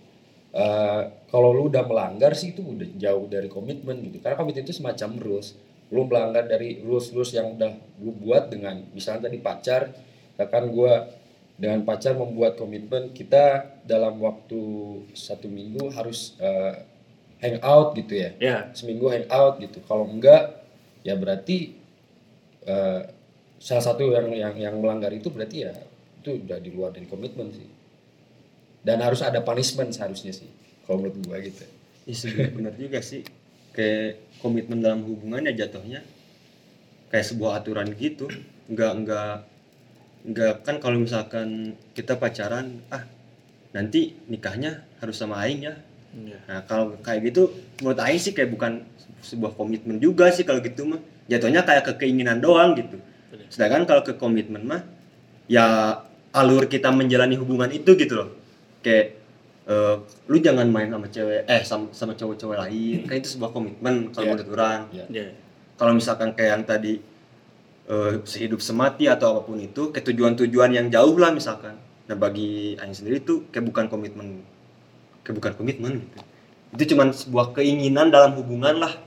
Eh, 0.52 1.02
kalau 1.32 1.56
lu 1.56 1.73
udah 1.73 1.80
melanggar 1.88 2.37
sih 2.37 2.52
itu 2.52 2.61
udah 2.61 2.85
jauh 3.00 3.25
dari 3.25 3.49
komitmen 3.49 4.04
gitu. 4.04 4.21
Karena 4.21 4.37
komitmen 4.37 4.68
itu 4.68 4.76
semacam 4.76 5.16
rules. 5.16 5.56
Lu 5.88 6.04
melanggar 6.04 6.44
dari 6.44 6.85
rules-rules 6.85 7.32
yang 7.32 7.56
udah 7.56 7.73
lu 8.04 8.12
buat 8.12 8.52
dengan 8.52 8.85
misalnya 8.92 9.32
tadi 9.32 9.40
pacar, 9.40 9.92
kan 10.37 10.64
gua 10.68 11.09
dengan 11.56 11.85
pacar 11.88 12.16
membuat 12.16 12.61
komitmen 12.61 13.16
kita 13.16 13.64
dalam 13.88 14.21
waktu 14.21 14.61
satu 15.16 15.49
minggu 15.49 15.88
harus 15.97 16.37
eh, 16.37 16.85
hang 17.40 17.56
out 17.64 17.97
gitu 17.97 18.12
ya. 18.12 18.30
Ya, 18.37 18.56
Seminggu 18.76 19.09
hang 19.09 19.25
out 19.32 19.56
gitu. 19.56 19.80
Kalau 19.88 20.04
enggak 20.04 20.68
ya 21.00 21.16
berarti 21.16 21.80
eh, 22.68 23.00
salah 23.56 23.85
satu 23.85 24.04
yang 24.12 24.28
yang 24.37 24.54
yang 24.61 24.75
melanggar 24.85 25.16
itu 25.16 25.32
berarti 25.32 25.64
ya 25.64 25.73
itu 26.21 26.44
udah 26.44 26.59
di 26.61 26.71
luar 26.76 26.92
dari 26.92 27.09
komitmen 27.09 27.49
sih. 27.56 27.72
Dan 28.83 28.99
harus 28.99 29.23
ada 29.23 29.39
punishment 29.43 29.95
seharusnya 29.95 30.35
sih. 30.35 30.51
Kalau 30.83 31.03
menurut 31.03 31.17
gua 31.23 31.39
gitu. 31.39 31.62
Iya 32.07 32.17
sebenarnya 32.19 32.53
benar 32.59 32.75
juga 32.75 32.99
sih. 32.99 33.23
Kayak 33.73 34.21
komitmen 34.43 34.83
dalam 34.83 35.07
hubungan 35.07 35.47
ya 35.47 35.55
jatuhnya 35.65 36.03
kayak 37.15 37.27
sebuah 37.31 37.62
aturan 37.62 37.95
gitu. 37.95 38.27
Enggak 38.67 38.93
enggak 38.99 39.33
enggak 40.23 40.55
kan 40.67 40.77
kalau 40.83 40.99
misalkan 40.99 41.79
kita 41.95 42.19
pacaran 42.19 42.83
ah 42.91 43.07
nanti 43.71 44.19
nikahnya 44.27 44.83
harus 44.99 45.17
sama 45.17 45.39
aing 45.47 45.62
ya. 45.62 45.75
ya. 46.27 46.39
Nah, 46.51 46.61
kalau 46.67 46.99
kayak 47.01 47.33
gitu 47.33 47.55
menurut 47.81 48.01
aing 48.03 48.21
sih 48.21 48.35
kayak 48.35 48.51
bukan 48.51 48.83
sebuah 49.23 49.55
komitmen 49.55 50.03
juga 50.03 50.29
sih 50.35 50.43
kalau 50.43 50.59
gitu 50.59 50.85
mah. 50.85 51.01
Jatuhnya 51.31 51.62
kayak 51.62 51.87
ke 51.87 51.93
keinginan 52.03 52.43
doang 52.43 52.75
gitu. 52.75 52.99
Sedangkan 53.47 53.87
kalau 53.87 54.03
ke 54.03 54.19
komitmen 54.19 54.67
mah 54.67 54.83
ya 55.47 55.97
alur 56.33 56.67
kita 56.67 56.91
menjalani 56.91 57.39
hubungan 57.39 57.71
itu 57.71 57.95
gitu 57.95 58.15
loh. 58.19 58.42
Kayak 58.83 59.07
eh, 59.65 59.95
lu 60.27 60.37
jangan 60.37 60.67
main 60.67 60.91
sama 60.91 61.07
cewek 61.07 61.47
eh 61.47 61.62
sama, 61.62 61.87
sama 61.95 62.12
cowok-cowok 62.12 62.57
lain 62.67 63.07
kan 63.07 63.15
itu 63.15 63.39
sebuah 63.39 63.51
komitmen 63.51 64.11
kalau 64.11 64.27
Iya. 64.27 64.33
menurut 64.35 64.51
orang 64.53 64.81
Ya. 64.91 65.05
Ya. 65.09 65.27
kalau 65.79 65.95
misalkan 65.95 66.35
kayak 66.35 66.51
yang 66.59 66.65
tadi 66.67 66.93
eh, 67.85 68.12
sehidup 68.23 68.59
semati 68.59 69.07
atau 69.07 69.33
apa 69.33 69.41
pun 69.43 69.59
itu 69.59 69.91
ke 69.91 70.03
tujuan-tujuan 70.03 70.71
yang 70.71 70.87
jauh 70.89 71.15
lah 71.15 71.31
misalkan 71.31 71.79
nah 72.05 72.19
bagi 72.19 72.75
Aing 72.77 72.91
sendiri 72.93 73.23
tuh 73.23 73.47
kayak 73.49 73.62
bukan 73.65 73.87
komitmen 73.87 74.43
kayak 75.23 75.39
bukan 75.39 75.53
komitmen 75.55 75.93
gitu 76.03 76.19
itu 76.75 76.83
cuman 76.95 77.15
sebuah 77.15 77.55
keinginan 77.55 78.11
dalam 78.11 78.35
hubungan 78.35 78.83
lah 78.83 78.99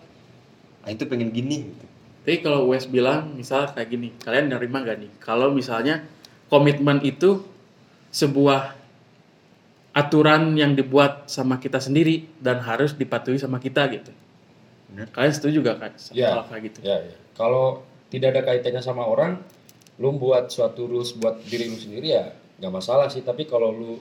Aing 0.88 0.96
tuh 0.96 1.10
pengen 1.10 1.36
gini 1.36 1.67
gitu. 1.67 1.86
Tapi 2.25 2.41
kalau 2.41 2.70
Wes 2.70 2.86
bilang 2.86 3.34
misal 3.34 3.70
kayak 3.70 3.86
gini, 3.86 4.10
kalian 4.17 4.50
nerima 4.50 4.82
gak 4.82 4.98
nih? 4.98 5.13
Kalau 5.22 5.53
misalnya 5.53 6.01
komitmen 6.46 6.98
itu 7.01 7.46
sebuah 8.10 8.74
aturan 9.95 10.59
yang 10.59 10.75
dibuat 10.75 11.31
sama 11.31 11.55
kita 11.55 11.79
sendiri 11.79 12.27
dan 12.43 12.59
harus 12.59 12.91
dipatuhi 12.91 13.39
sama 13.39 13.63
kita 13.63 13.87
gitu. 13.95 14.11
Bener. 14.91 15.07
Kalian 15.15 15.33
setuju 15.33 15.57
gak 15.63 15.77
kan? 15.79 15.91
Ya. 16.11 16.43
kayak 16.43 16.61
gitu? 16.67 16.79
Ya, 16.83 16.99
ya. 16.99 17.15
Kalau 17.33 17.87
tidak 18.11 18.35
ada 18.35 18.41
kaitannya 18.43 18.83
sama 18.83 19.07
orang, 19.07 19.39
lu 19.95 20.11
buat 20.19 20.51
suatu 20.51 20.91
rules 20.91 21.15
buat 21.15 21.39
diri 21.47 21.71
lu 21.71 21.79
sendiri 21.79 22.11
ya 22.11 22.35
nggak 22.59 22.73
masalah 22.75 23.07
sih. 23.07 23.23
Tapi 23.23 23.47
kalau 23.47 23.71
lu 23.71 23.91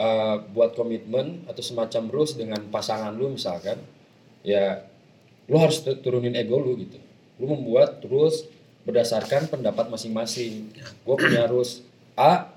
uh, 0.00 0.36
buat 0.52 0.72
komitmen 0.72 1.44
atau 1.44 1.60
semacam 1.60 2.08
rules 2.08 2.32
dengan 2.32 2.64
pasangan 2.72 3.12
lu 3.12 3.36
misalkan, 3.36 3.76
ya 4.40 4.84
lu 5.48 5.56
harus 5.60 5.84
tu- 5.84 5.96
turunin 6.00 6.32
ego 6.36 6.56
lu 6.56 6.76
gitu. 6.80 6.96
Lu 7.36 7.52
membuat 7.52 8.00
rules 8.08 8.48
berdasarkan 8.88 9.52
pendapat 9.52 9.92
masing-masing. 9.92 10.72
Gue 11.04 11.16
punya 11.20 11.44
rules 11.44 11.84
A, 12.16 12.48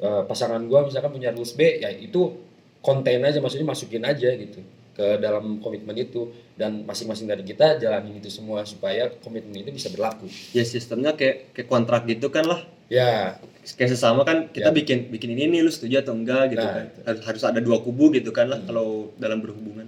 uh, 0.00 0.22
pasangan 0.24 0.60
gua 0.64 0.82
misalkan 0.82 1.10
punya 1.10 1.30
rules 1.30 1.52
B, 1.52 1.78
ya 1.78 1.88
itu 1.88 2.36
konten 2.80 3.20
aja 3.20 3.38
maksudnya 3.38 3.68
masukin 3.68 4.00
aja 4.02 4.32
gitu 4.32 4.60
ke 4.90 5.16
dalam 5.16 5.60
komitmen 5.60 5.94
itu 5.94 6.28
dan 6.56 6.82
masing-masing 6.82 7.24
dari 7.24 7.40
kita 7.40 7.78
jalanin 7.78 8.16
itu 8.16 8.28
semua 8.28 8.64
supaya 8.64 9.08
komitmen 9.20 9.60
itu 9.60 9.70
bisa 9.70 9.88
berlaku. 9.88 10.26
ya 10.50 10.60
sistemnya 10.60 11.12
kayak 11.14 11.52
kayak 11.52 11.68
kontrak 11.68 12.04
gitu 12.04 12.28
kan 12.28 12.44
lah 12.44 12.60
Ya, 12.90 13.38
kayak 13.78 13.94
sesama 13.94 14.26
kan 14.26 14.50
kita 14.50 14.68
Ya. 14.68 14.74
bikin 14.74 15.14
bikin 15.14 15.30
ini 15.30 15.46
nih 15.46 15.60
lu 15.62 15.70
setuju 15.70 16.02
atau 16.02 16.10
enggak 16.10 16.50
gitu 16.50 16.58
Nah, 16.58 16.74
kan 16.74 16.84
itu. 16.90 17.00
harus 17.06 17.22
harus 17.22 17.42
ada 17.46 17.60
dua 17.62 17.78
kubu 17.78 18.10
gitu 18.10 18.34
kan 18.34 18.50
lah 18.50 18.58
Hmm. 18.58 18.66
kalau 18.66 19.14
dalam 19.14 19.38
berhubungan 19.38 19.86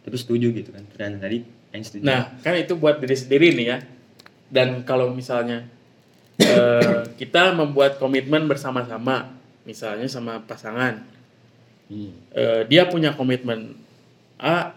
tapi 0.00 0.16
setuju 0.16 0.48
gitu 0.50 0.72
kan 0.72 0.80
ternyata 0.88 1.28
tadi 1.28 1.44
Aing 1.70 1.84
setuju 1.84 2.02
Nah, 2.02 2.32
kan 2.40 2.56
itu 2.56 2.72
buat 2.74 2.98
diri 2.98 3.14
sendiri 3.14 3.52
nih 3.52 3.66
ya. 3.68 3.78
Dan 4.48 4.82
kalau 4.82 5.12
misalnya 5.12 5.68
eh, 6.40 7.00
kita 7.20 7.52
membuat 7.52 8.00
komitmen 8.00 8.48
bersama-sama, 8.48 9.28
misalnya 9.62 10.08
sama 10.08 10.40
pasangan, 10.44 11.04
eh, 12.34 12.62
dia 12.66 12.88
punya 12.88 13.12
komitmen 13.12 13.76
A 14.40 14.72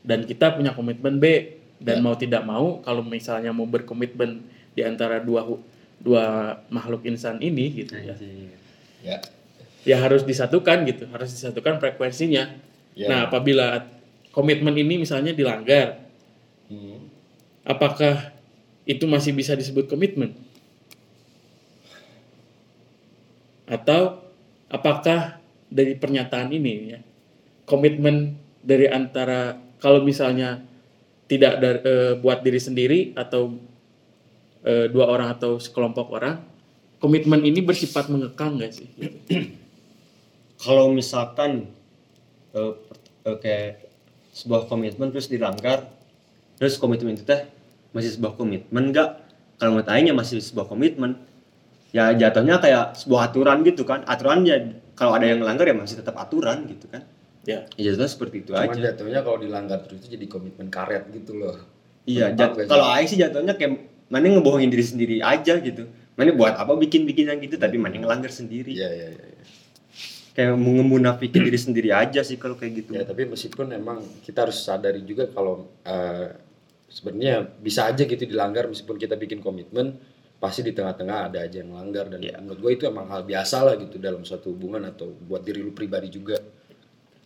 dan 0.00 0.24
kita 0.24 0.54
punya 0.54 0.72
komitmen 0.72 1.18
B. 1.18 1.56
Dan 1.80 1.98
Ya. 1.98 2.04
mau 2.04 2.12
tidak 2.12 2.44
mau 2.44 2.84
kalau 2.84 3.00
misalnya 3.00 3.56
mau 3.56 3.64
berkomitmen 3.64 4.44
di 4.76 4.84
antara 4.84 5.16
dua 5.16 5.48
dua 5.96 6.24
makhluk 6.68 7.08
insan 7.08 7.40
ini 7.40 7.72
gitu 7.72 7.96
ya. 7.96 8.12
Ya, 9.00 9.16
ya 9.88 9.96
harus 9.96 10.20
disatukan 10.20 10.84
gitu. 10.84 11.08
Harus 11.08 11.32
disatukan 11.32 11.80
frekuensinya. 11.80 12.52
Ya. 12.92 13.06
nah 13.08 13.18
apabila 13.30 13.86
komitmen 14.28 14.74
ini 14.76 15.00
misalnya 15.00 15.30
dilanggar 15.32 16.02
Hmm. 16.68 17.06
apakah 17.64 18.30
itu 18.84 19.02
masih 19.08 19.32
bisa 19.34 19.54
disebut 19.58 19.88
komitmen 19.90 20.34
atau 23.70 24.18
apakah 24.66 25.38
dari 25.70 25.94
pernyataan 25.94 26.50
ini 26.50 26.72
ya 26.90 27.00
komitmen 27.62 28.34
dari 28.66 28.90
antara 28.90 29.54
kalau 29.78 30.02
misalnya 30.02 30.58
tidak 31.30 31.62
dar- 31.62 31.82
eh, 31.86 32.12
buat 32.18 32.42
diri 32.42 32.58
sendiri 32.58 32.98
atau 33.14 33.54
eh, 34.66 34.90
dua 34.90 35.06
orang 35.06 35.30
atau 35.38 35.62
sekelompok 35.62 36.10
orang 36.10 36.42
komitmen 36.98 37.40
ini 37.46 37.62
bersifat 37.64 38.12
mengekang 38.12 38.60
nggak 38.60 38.72
sih? 38.74 38.90
Kalau 40.66 40.92
misalkan 40.92 41.72
per- 42.52 42.76
eh, 43.24 43.38
kayak 43.40 43.70
sebuah 44.34 44.66
komitmen 44.66 45.14
terus 45.14 45.30
dilanggar 45.30 45.86
terus 46.60 46.76
komitmen 46.76 47.16
itu 47.16 47.24
teh 47.24 47.48
masih 47.90 48.14
sebuah 48.14 48.38
komitmen 48.38 48.92
enggak 48.92 49.18
kalau 49.58 49.82
ya 49.82 50.14
masih 50.14 50.38
sebuah 50.38 50.70
komitmen 50.70 51.18
ya 51.90 52.12
jatuhnya 52.12 52.56
kayak 52.58 52.94
sebuah 52.96 53.28
aturan 53.28 53.62
gitu 53.62 53.82
kan 53.82 54.02
aturan 54.04 54.42
ya 54.42 54.56
kalau 54.94 55.12
ada 55.12 55.24
yang 55.24 55.40
melanggar 55.40 55.66
ya 55.66 55.74
masih 55.74 55.98
tetap 55.98 56.14
aturan 56.14 56.66
gitu 56.66 56.86
kan 56.86 57.02
ya 57.42 57.66
ya 57.74 57.90
jatuhnya 57.90 58.06
seperti 58.06 58.36
itu 58.40 58.50
Cuman 58.52 58.68
aja 58.68 58.80
jatuhnya 58.92 59.20
kalau 59.20 59.38
dilanggar 59.38 59.78
terus 59.82 59.98
itu 60.00 60.14
jadi 60.14 60.26
komitmen 60.26 60.68
karet 60.68 61.08
gitu 61.10 61.34
loh. 61.34 61.56
iya 62.04 62.30
jat- 62.30 62.54
ya. 62.54 62.64
kalau 62.64 62.84
Aing 62.86 63.06
sih 63.06 63.16
jatuhnya 63.16 63.54
kayak 63.54 63.72
mana 64.06 64.26
ngebohongin 64.28 64.68
diri 64.68 64.82
sendiri 64.82 65.16
aja 65.20 65.58
gitu 65.58 65.86
mana 66.14 66.30
buat 66.30 66.54
apa 66.54 66.76
bikin 66.76 67.04
bikin 67.04 67.26
yang 67.26 67.38
gitu 67.38 67.56
tapi 67.56 67.74
mana 67.74 67.96
ngelanggar 67.96 68.30
sendiri 68.30 68.70
Iya, 68.70 68.88
iya, 68.88 69.08
iya. 69.08 69.24
iya. 69.32 69.44
kayak 70.30 70.54
mengemunafikin 70.54 71.42
diri 71.42 71.58
sendiri 71.58 71.90
aja 71.90 72.20
sih 72.20 72.36
kalau 72.36 72.54
kayak 72.54 72.72
gitu 72.78 72.90
Ya, 72.92 73.02
tapi 73.02 73.24
meskipun 73.24 73.66
emang 73.70 73.98
kita 74.20 74.44
harus 74.44 74.58
sadari 74.58 75.02
juga 75.02 75.26
kalau 75.26 75.66
eh, 75.82 76.28
sebenarnya 76.86 77.34
bisa 77.56 77.86
aja 77.86 78.02
gitu 78.02 78.20
dilanggar 78.22 78.66
meskipun 78.66 78.94
kita 78.94 79.14
bikin 79.14 79.38
komitmen 79.38 79.94
pasti 80.40 80.64
di 80.64 80.72
tengah-tengah 80.72 81.28
ada 81.28 81.44
aja 81.44 81.60
yang 81.60 81.70
melanggar 81.70 82.08
dan 82.08 82.18
Iya. 82.18 82.40
menurut 82.40 82.58
gue 82.58 82.72
itu 82.74 82.84
emang 82.84 83.06
hal 83.06 83.22
biasa 83.22 83.60
lah 83.60 83.76
gitu 83.76 84.00
dalam 84.00 84.24
suatu 84.24 84.50
hubungan 84.50 84.80
atau 84.82 85.12
buat 85.20 85.44
diri 85.44 85.60
lu 85.60 85.70
pribadi 85.70 86.08
juga. 86.08 86.40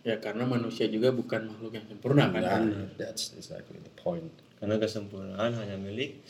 ya 0.04 0.20
karena 0.20 0.44
manusia 0.44 0.84
juga 0.84 1.08
bukan 1.10 1.48
makhluk 1.48 1.72
yang 1.72 1.86
sempurna 1.88 2.28
kan 2.28 2.42
Nah, 2.42 2.60
that's 3.00 3.32
exactly 3.32 3.80
the 3.80 3.94
point. 3.96 4.28
karena 4.58 4.76
kesempurnaan 4.76 5.54
hanya 5.54 5.78
milik 5.78 6.20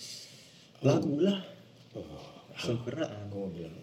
lagu 0.79 1.19
lah 1.19 1.43
kesempurnaan 2.55 3.27
Gue 3.27 3.41
mau 3.41 3.51
bilang. 3.51 3.75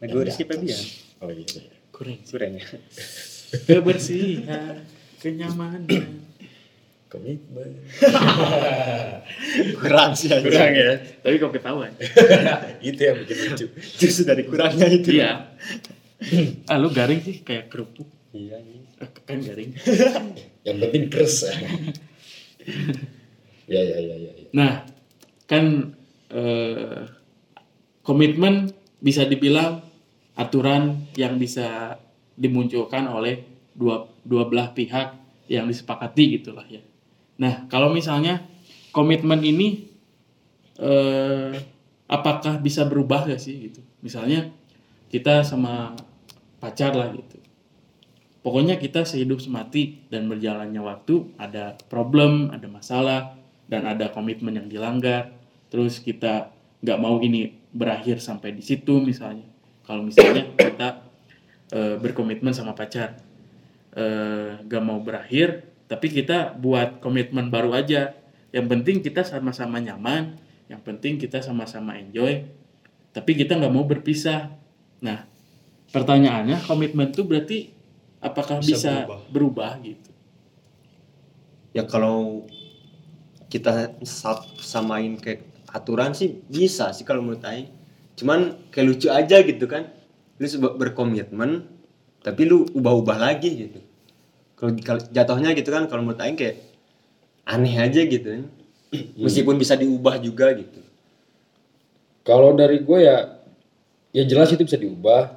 yang 0.00 0.08
di 0.10 0.18
Rizky. 0.26 0.42
Febian 0.42 0.80
Oh 1.20 1.30
iya. 1.30 1.44
iya. 1.44 1.70
kurang 1.92 2.18
kurang 2.24 2.52
ya 2.54 2.66
kebersihan 3.62 4.74
kenyamanan 5.18 5.86
Komitmen. 7.08 7.72
kurang 9.80 10.12
sih 10.12 10.28
aja. 10.28 10.44
kurang 10.44 10.72
ya 10.76 10.92
tapi 11.24 11.40
kok 11.40 11.52
ketahuan 11.56 11.92
itu 12.88 13.00
yang 13.00 13.16
bikin 13.24 13.36
lucu. 13.48 13.66
justru 13.96 14.22
dari 14.28 14.42
kurangnya 14.44 14.88
itu 14.92 15.10
iya 15.16 15.56
ah 16.68 16.76
lu 16.76 16.92
garing 16.92 17.20
sih 17.24 17.40
kayak 17.40 17.72
kerupuk 17.72 18.08
iya 18.36 18.60
iya. 18.60 18.80
Eh, 18.98 19.08
kan 19.24 19.38
garing 19.40 19.72
Yang 20.66 20.76
penting 20.84 21.04
keres. 21.08 21.36
ya 23.68 23.80
ya 23.80 23.98
ya 24.04 24.16
ya. 24.20 24.30
ya. 24.36 24.48
nah 24.52 24.72
kan 25.48 25.94
eh, 26.28 27.00
komitmen 28.04 28.68
bisa 29.00 29.24
dibilang 29.24 29.80
aturan 30.36 31.08
yang 31.16 31.40
bisa 31.40 31.96
dimunculkan 32.36 33.08
oleh 33.08 33.42
dua 33.72 34.06
dua 34.26 34.44
belah 34.44 34.74
pihak 34.76 35.14
yang 35.48 35.64
disepakati 35.70 36.38
gitulah 36.40 36.66
ya 36.68 36.82
nah 37.38 37.64
kalau 37.70 37.94
misalnya 37.94 38.42
komitmen 38.90 39.38
ini 39.40 39.88
eh, 40.78 41.54
apakah 42.08 42.58
bisa 42.58 42.88
berubah 42.88 43.28
gak 43.28 43.42
sih 43.42 43.70
gitu? 43.70 43.80
Misalnya 44.00 44.48
kita 45.12 45.44
sama 45.44 45.92
pacar 46.58 46.96
lah 46.96 47.12
gitu. 47.12 47.38
Pokoknya 48.40 48.80
kita 48.80 49.04
sehidup 49.04 49.44
semati 49.44 50.08
dan 50.08 50.30
berjalannya 50.30 50.80
waktu 50.80 51.36
ada 51.36 51.76
problem 51.92 52.48
ada 52.48 52.64
masalah 52.70 53.36
dan 53.68 53.84
ada 53.84 54.08
komitmen 54.08 54.56
yang 54.56 54.68
dilanggar. 54.70 55.36
Terus 55.68 56.00
kita 56.00 56.48
nggak 56.80 56.98
mau 57.02 57.20
ini 57.20 57.52
berakhir 57.74 58.24
sampai 58.24 58.56
di 58.56 58.64
situ 58.64 59.02
misalnya. 59.04 59.44
Kalau 59.84 60.00
misalnya 60.06 60.48
kita 60.56 60.88
eh, 61.76 61.96
berkomitmen 62.00 62.56
sama 62.56 62.72
pacar 62.72 63.20
eh, 63.92 64.64
nggak 64.64 64.82
mau 64.84 64.96
berakhir 65.04 65.68
tapi 65.88 66.12
kita 66.12 66.52
buat 66.54 67.00
komitmen 67.00 67.48
baru 67.48 67.72
aja. 67.72 68.12
Yang 68.52 68.66
penting 68.68 68.96
kita 69.00 69.24
sama-sama 69.24 69.80
nyaman 69.80 70.36
yang 70.68 70.84
penting 70.84 71.16
kita 71.16 71.40
sama-sama 71.40 71.96
enjoy 71.96 72.44
tapi 73.12 73.32
kita 73.34 73.56
nggak 73.56 73.72
mau 73.72 73.88
berpisah. 73.88 74.52
Nah 75.00 75.24
pertanyaannya 75.88 76.60
komitmen 76.68 77.08
itu 77.08 77.24
berarti 77.24 77.58
apakah 78.20 78.60
Bisa 78.60 78.76
bisa, 78.76 78.92
berubah. 79.04 79.20
berubah 79.32 79.70
gitu? 79.80 80.10
Ya 81.72 81.84
kalau 81.88 82.44
kita 83.48 83.96
sa- 84.04 84.44
samain 84.60 85.16
kayak 85.16 85.44
aturan 85.72 86.12
sih 86.12 86.40
bisa 86.48 86.92
sih 86.92 87.04
kalau 87.08 87.24
menurut 87.24 87.44
Aing. 87.48 87.72
Cuman 88.16 88.60
kayak 88.68 88.86
lucu 88.92 89.08
aja 89.08 89.40
gitu 89.40 89.64
kan. 89.64 89.88
Lu 90.36 90.46
berkomitmen 90.76 91.64
tapi 92.20 92.44
lu 92.44 92.68
ubah-ubah 92.76 93.16
lagi 93.16 93.50
gitu 93.56 93.80
kalau 94.58 95.00
jatuhnya 95.08 95.54
gitu 95.54 95.70
kan 95.70 95.86
kalau 95.86 96.02
menurut 96.02 96.18
Aing 96.18 96.34
kayak 96.34 96.58
aneh 97.46 97.78
aja 97.78 98.02
gitu 98.02 98.26
kan 98.26 98.44
meskipun 99.16 99.54
bisa 99.56 99.74
diubah 99.74 100.18
juga 100.18 100.50
gitu 100.52 100.80
Kalau 102.22 102.52
dari 102.52 102.84
gue 102.84 102.98
ya, 103.00 103.40
ya 104.12 104.24
jelas 104.24 104.52
itu 104.52 104.60
bisa 104.60 104.76
diubah 104.76 105.32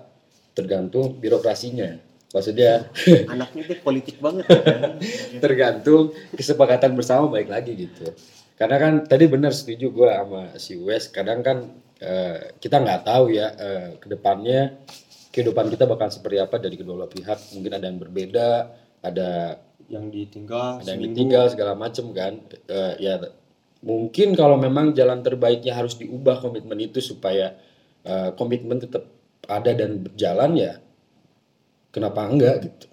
tergantung 0.51 1.15
birokrasinya. 1.15 1.95
maksudnya 2.31 2.91
Anaknya 3.31 3.63
tuh 3.67 3.77
politik 3.79 4.19
banget. 4.19 4.43
kan? 4.47 4.99
tergantung 5.43 6.11
kesepakatan 6.31 6.91
bersama 6.91 7.27
baik 7.27 7.47
lagi 7.47 7.75
gitu 7.77 8.11
karena 8.55 8.75
kan 8.77 8.93
tadi 9.03 9.25
benar 9.27 9.51
setuju 9.51 9.87
gue 9.89 10.09
sama 10.09 10.41
si 10.55 10.75
Wes 10.77 11.07
kadang 11.07 11.39
kan 11.41 11.57
eh, 11.99 12.55
kita 12.57 12.79
nggak 12.79 13.01
tahu 13.03 13.31
ya 13.31 13.47
eh, 13.51 13.87
ke 13.99 14.07
depannya 14.07 14.79
kehidupan 15.31 15.71
kita 15.71 15.87
bakal 15.87 16.07
seperti 16.07 16.39
apa 16.39 16.59
dari 16.59 16.75
kedua 16.75 17.03
belah 17.03 17.11
pihak 17.11 17.39
mungkin 17.55 17.71
ada 17.71 17.87
yang 17.87 17.99
berbeda 17.99 18.49
ada 19.01 19.59
yang 19.91 20.07
ditinggal 20.07 20.79
ada 20.81 20.89
yang 20.95 21.03
ditinggal 21.11 21.51
segala 21.51 21.73
macem 21.75 22.09
kan 22.15 22.39
Eh, 22.69 22.93
ya 23.03 23.19
mungkin 23.81 24.37
kalau 24.37 24.55
memang 24.55 24.93
jalan 24.93 25.25
terbaiknya 25.25 25.73
harus 25.75 25.97
diubah 25.97 26.39
komitmen 26.39 26.77
itu 26.79 27.01
supaya 27.01 27.57
eh, 28.05 28.29
komitmen 28.37 28.79
tetap 28.79 29.09
ada 29.49 29.73
dan 29.73 29.99
berjalan 30.05 30.51
ya 30.55 30.73
kenapa 31.91 32.29
enggak 32.29 32.69
gitu 32.69 32.87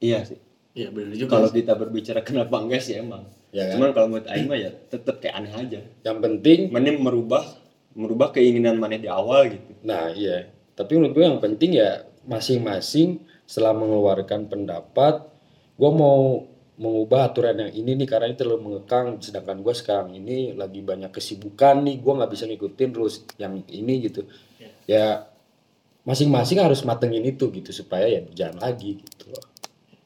Iya 0.00 0.24
sih. 0.24 0.40
Iya 0.72 0.88
benar 0.96 1.12
juga. 1.12 1.30
Kalau 1.36 1.48
kita 1.52 1.72
berbicara 1.76 2.20
kenapa 2.24 2.56
enggak 2.56 2.80
sih 2.80 2.96
emang. 2.96 3.28
Ya 3.52 3.68
kan? 3.68 3.76
Cuman 3.76 3.90
kalau 3.92 4.06
menurut 4.08 4.28
Aing 4.32 4.48
mah 4.48 4.56
ya 4.56 4.72
tetap 4.88 5.20
kayak 5.20 5.44
aneh 5.44 5.52
aja. 5.52 5.80
yang 6.08 6.18
penting 6.24 6.72
Mana 6.72 6.96
merubah 6.96 7.44
merubah 7.92 8.32
keinginan 8.32 8.80
mana 8.80 8.96
di 8.96 9.10
awal 9.10 9.52
gitu. 9.52 9.76
Nah 9.84 10.14
iya, 10.14 10.48
tapi 10.78 10.96
menurut 10.96 11.12
gue 11.12 11.24
yang 11.26 11.42
penting 11.42 11.76
ya 11.76 12.06
masing-masing 12.24 13.20
setelah 13.50 13.74
mengeluarkan 13.74 14.46
pendapat, 14.46 15.26
gue 15.74 15.90
mau 15.90 16.46
mengubah 16.78 17.34
aturan 17.34 17.58
yang 17.66 17.72
ini 17.74 17.98
nih 17.98 18.06
karena 18.06 18.30
ini 18.30 18.38
terlalu 18.38 18.70
mengekang, 18.70 19.18
sedangkan 19.18 19.58
gue 19.58 19.74
sekarang 19.74 20.14
ini 20.14 20.54
lagi 20.54 20.78
banyak 20.86 21.10
kesibukan 21.10 21.82
nih, 21.82 21.98
gue 21.98 22.12
nggak 22.14 22.30
bisa 22.30 22.46
ngikutin 22.46 22.88
terus 22.94 23.26
yang 23.42 23.58
ini 23.66 24.06
gitu. 24.06 24.22
Ya 24.86 25.26
masing-masing 26.06 26.62
harus 26.62 26.86
matengin 26.86 27.26
itu 27.26 27.50
gitu 27.50 27.74
supaya 27.74 28.06
ya 28.06 28.22
berjalan 28.22 28.62
lagi 28.62 29.02
gitu 29.02 29.34
loh. 29.34 29.44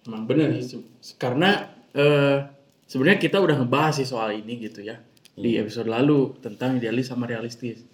Emang 0.08 0.24
bener 0.24 0.56
sih. 0.64 0.80
Karena 1.20 1.68
eh, 1.92 2.48
sebenarnya 2.88 3.20
kita 3.20 3.44
udah 3.44 3.60
ngebahas 3.60 4.00
sih 4.00 4.08
soal 4.08 4.32
ini 4.40 4.56
gitu 4.56 4.80
ya 4.80 5.04
di 5.36 5.60
episode 5.60 5.86
lalu 5.86 6.40
tentang 6.40 6.80
idealis 6.80 7.12
sama 7.12 7.28
realistis. 7.28 7.84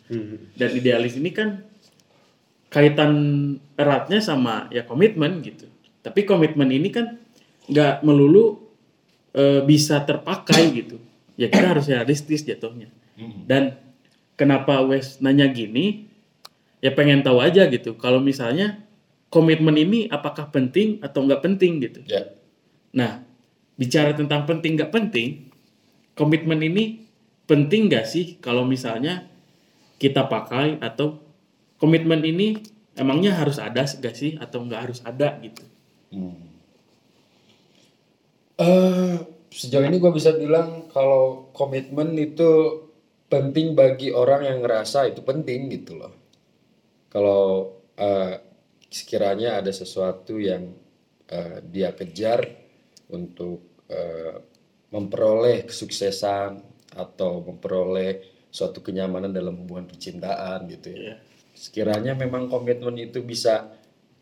Dan 0.55 0.71
idealis 0.79 1.19
ini 1.19 1.35
kan 1.35 1.70
kaitan 2.71 3.13
eratnya 3.75 4.23
sama 4.23 4.71
ya 4.71 4.87
komitmen 4.87 5.43
gitu. 5.43 5.67
Tapi 6.01 6.25
komitmen 6.25 6.71
ini 6.71 6.89
kan 6.89 7.19
nggak 7.69 8.07
melulu 8.07 8.63
eh, 9.35 9.61
bisa 9.67 10.01
terpakai 10.07 10.63
gitu. 10.73 10.97
Ya 11.35 11.51
kita 11.51 11.77
harus 11.77 11.91
realistis 11.91 12.47
jatuhnya. 12.47 12.89
Dan 13.45 13.77
kenapa 14.39 14.81
Wes 14.87 15.21
nanya 15.21 15.45
gini? 15.51 16.09
Ya 16.81 16.95
pengen 16.97 17.21
tahu 17.21 17.45
aja 17.45 17.69
gitu. 17.69 17.93
Kalau 18.01 18.25
misalnya 18.25 18.81
komitmen 19.29 19.77
ini 19.77 20.09
apakah 20.09 20.49
penting 20.49 20.97
atau 21.05 21.29
nggak 21.29 21.45
penting 21.45 21.85
gitu. 21.85 22.01
Ya, 22.09 22.41
Nah, 22.91 23.23
bicara 23.79 24.15
tentang 24.15 24.45
penting 24.47 24.75
nggak 24.75 24.91
penting, 24.91 25.51
komitmen 26.19 26.59
ini 26.59 27.07
penting 27.47 27.87
nggak 27.87 28.07
sih 28.07 28.39
kalau 28.43 28.67
misalnya 28.67 29.27
kita 30.03 30.27
pakai 30.27 30.79
atau 30.83 31.23
komitmen 31.81 32.21
ini 32.23 32.61
emangnya 32.95 33.33
harus 33.41 33.57
ada 33.57 33.89
nggak 33.89 34.15
sih 34.15 34.37
atau 34.37 34.63
nggak 34.63 34.83
harus 34.85 35.01
ada 35.03 35.41
gitu? 35.41 35.65
Eh, 38.61 39.17
sejauh 39.49 39.89
ini 39.89 39.97
gue 39.97 40.13
bisa 40.13 40.37
bilang 40.37 40.93
kalau 40.93 41.49
komitmen 41.57 42.13
itu 42.21 42.85
penting 43.33 43.73
bagi 43.73 44.13
orang 44.13 44.45
yang 44.45 44.59
ngerasa 44.61 45.09
itu 45.09 45.25
penting 45.25 45.73
gitu 45.73 45.97
loh. 45.97 46.13
Kalau 47.09 47.73
eh, 47.97 48.37
sekiranya 48.93 49.65
ada 49.65 49.73
sesuatu 49.73 50.37
yang 50.37 50.77
eh, 51.31 51.59
dia 51.65 51.97
kejar 51.97 52.45
untuk 53.09 53.81
eh, 53.89 54.37
memperoleh 54.91 55.65
kesuksesan 55.65 56.61
atau 56.99 57.41
memperoleh 57.47 58.21
suatu 58.51 58.83
kenyamanan 58.83 59.31
dalam 59.31 59.55
hubungan 59.63 59.87
percintaan 59.87 60.67
gitu 60.69 60.91
ya. 60.91 60.99
Iya. 60.99 61.17
Sekiranya 61.61 62.17
memang 62.17 62.49
komitmen 62.49 62.97
itu 62.97 63.21
bisa 63.21 63.69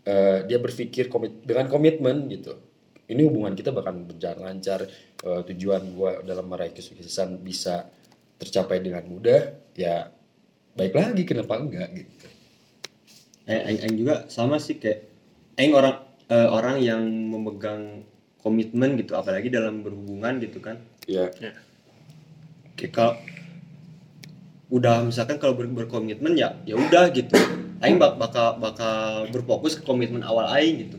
eh, 0.02 0.42
dia 0.42 0.58
berpikir 0.58 1.06
komit 1.06 1.46
dengan 1.46 1.70
komitmen 1.70 2.26
gitu. 2.26 2.58
Ini 3.06 3.22
hubungan 3.24 3.54
kita 3.54 3.70
bakal 3.70 3.94
berjalan 4.02 4.42
lancar 4.42 4.90
eh, 5.22 5.42
tujuan 5.46 5.86
gua 5.94 6.18
dalam 6.26 6.50
meraih 6.50 6.74
kesuksesan 6.74 7.38
bisa 7.38 7.86
tercapai 8.42 8.82
dengan 8.82 9.06
mudah 9.06 9.54
ya 9.78 10.10
baik 10.74 10.94
lagi 10.94 11.22
kenapa 11.22 11.62
enggak 11.62 11.88
gitu. 11.94 12.26
Aing, 13.46 13.62
Aing- 13.64 13.80
Aing 13.86 13.96
juga 13.96 14.14
sama 14.26 14.58
sih 14.58 14.74
kayak 14.76 15.06
Aing 15.54 15.78
orang 15.78 15.94
eh, 16.26 16.48
orang 16.50 16.76
yang 16.82 17.02
memegang 17.06 18.02
komitmen 18.42 18.98
gitu 18.98 19.14
apalagi 19.14 19.46
dalam 19.46 19.86
berhubungan 19.86 20.42
gitu 20.42 20.58
kan. 20.58 20.82
Ya 21.06 21.30
Ya. 21.38 21.54
kayak 22.74 22.92
kalau 22.92 23.14
udah 24.68 25.00
misalkan 25.02 25.36
kalau 25.36 25.54
ber- 25.54 25.70
berkomitmen 25.70 26.34
ya 26.34 26.52
ya 26.62 26.76
udah 26.76 27.08
gitu 27.10 27.34
Aing 27.78 27.96
bak 27.96 28.16
bakal 28.16 28.58
bakal 28.58 29.24
berfokus 29.28 29.74
ke 29.74 29.82
komitmen 29.82 30.20
awal 30.20 30.44
Aing 30.46 30.82
gitu 30.82 30.98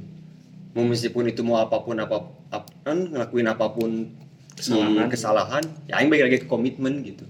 mau 0.72 0.84
meskipun 0.84 1.28
itu 1.28 1.42
mau 1.42 1.58
apa 1.58 1.78
pun 1.78 1.94
apa, 1.96 2.24
ap- 2.50 2.72
kan 2.82 2.98
ngelakuin 3.06 3.46
apa 3.46 3.66
pun 3.68 4.10
Kesalahan. 4.52 5.08
kesalahan 5.08 5.08
kesalahan 5.08 5.64
ya 5.86 5.94
Aing 5.96 6.10
balik 6.10 6.24
lagi 6.26 6.38
ke 6.40 6.48
komitmen 6.48 7.04
gitu 7.04 7.26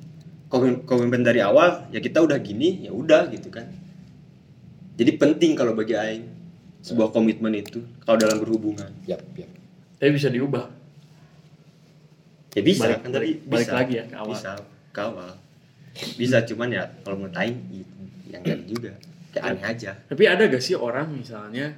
Komi- 0.47 0.81
komitmen 0.81 1.21
dari 1.21 1.39
awal 1.39 1.85
ya 1.89 1.97
kita 1.97 2.19
udah 2.19 2.37
gini 2.37 2.81
ya 2.81 2.91
udah 2.91 3.27
gitu 3.27 3.49
kan 3.49 3.67
jadi 4.95 5.15
penting 5.15 5.53
kalau 5.53 5.73
bagi 5.73 5.93
Aing 5.93 6.23
sebuah 6.79 7.09
komitmen 7.09 7.51
itu 7.53 7.83
kalau 7.99 8.15
dalam 8.15 8.39
berhubungan 8.39 8.87
ya 9.03 9.19
ya 9.33 9.45
Tapi 9.97 10.11
bisa 10.11 10.27
diubah. 10.27 10.71
ya 12.49 12.61
bisa 12.61 12.87
Balik- 12.87 13.01
kan 13.01 13.09
tadi 13.11 13.29
balik- 13.35 13.39
balik 13.45 13.59
bisa. 13.61 13.75
lagi 13.75 13.93
ya 13.93 14.03
ke 14.05 14.15
awal. 14.15 14.31
bisa 14.31 14.51
ke 14.89 15.01
awal 15.01 15.31
bisa 16.15 16.43
cuman 16.47 16.69
ya 16.71 16.83
kalau 17.03 17.27
Aing 17.35 17.59
gitu 17.71 17.95
yang 18.29 18.41
enggak 18.45 18.59
juga 18.69 18.91
kayak 19.29 19.43
aneh 19.45 19.65
aja 19.65 19.91
Tapi 20.09 20.23
ada 20.25 20.43
gak 20.49 20.63
sih 20.63 20.73
orang 20.73 21.13
misalnya 21.13 21.77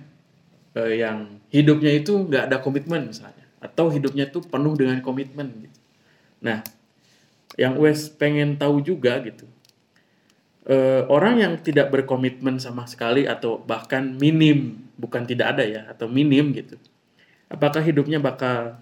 eh, 0.76 1.04
yang 1.04 1.42
hidupnya 1.52 1.92
itu 1.92 2.16
nggak 2.16 2.48
ada 2.48 2.58
komitmen 2.64 3.12
misalnya, 3.12 3.46
atau 3.60 3.92
hidupnya 3.92 4.32
tuh 4.32 4.44
penuh 4.48 4.74
dengan 4.80 5.00
komitmen 5.04 5.68
gitu. 5.68 5.80
Nah, 6.42 6.64
yang 7.60 7.76
Wes 7.78 8.08
pengen 8.08 8.56
tahu 8.56 8.80
juga 8.82 9.20
gitu, 9.22 9.46
eh, 10.66 11.04
orang 11.12 11.44
yang 11.44 11.54
tidak 11.60 11.92
berkomitmen 11.92 12.58
sama 12.58 12.88
sekali 12.88 13.28
atau 13.28 13.60
bahkan 13.60 14.16
minim, 14.16 14.88
bukan 14.96 15.28
tidak 15.28 15.58
ada 15.58 15.64
ya, 15.68 15.82
atau 15.92 16.08
minim 16.08 16.56
gitu, 16.56 16.80
apakah 17.52 17.84
hidupnya 17.84 18.24
bakal 18.24 18.80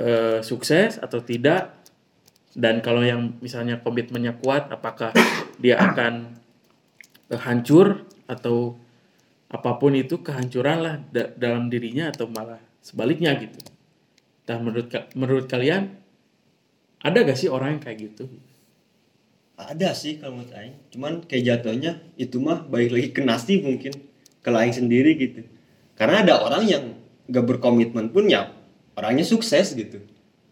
eh, 0.00 0.40
sukses 0.40 0.96
atau 0.96 1.20
tidak? 1.20 1.76
Dan 2.50 2.82
kalau 2.82 3.02
yang 3.06 3.38
misalnya 3.38 3.78
komitmennya 3.78 4.34
kuat, 4.38 4.70
apakah 4.70 5.14
dia 5.62 5.78
akan 5.78 6.34
hancur 7.30 8.06
atau 8.26 8.74
apa 9.50 9.78
pun 9.78 9.94
itu 9.94 10.22
kehancuran 10.22 10.78
lah 10.82 10.94
da- 11.10 11.30
dalam 11.38 11.70
dirinya 11.70 12.10
atau 12.10 12.26
malah 12.26 12.58
sebaliknya 12.82 13.34
gitu. 13.38 13.58
Nah 14.50 14.58
menurut 14.58 14.90
menurut 15.14 15.46
kalian 15.46 15.94
ada 17.02 17.18
gak 17.22 17.38
sih 17.38 17.46
orang 17.46 17.78
yang 17.78 17.82
kayak 17.82 17.98
gitu? 18.10 18.26
ada 19.68 19.92
sih 19.92 20.16
kalau 20.16 20.40
menurut 20.40 20.56
Aing 20.56 20.76
cuman 20.94 21.12
kayak 21.28 21.44
jatuhnya 21.44 22.00
itu 22.16 22.40
mah 22.40 22.64
balik 22.64 22.96
lagi 22.96 23.08
ke 23.12 23.20
nasib 23.20 23.60
mungkin 23.66 23.92
ke 24.40 24.48
Aing 24.48 24.72
sendiri 24.72 25.12
gitu 25.20 25.44
karena 25.98 26.24
ada 26.24 26.40
orang 26.40 26.64
yang 26.64 26.84
gak 27.28 27.44
berkomitmen 27.44 28.08
pun 28.08 28.30
ya 28.30 28.48
orangnya 28.96 29.26
sukses 29.26 29.76
gitu 29.76 30.00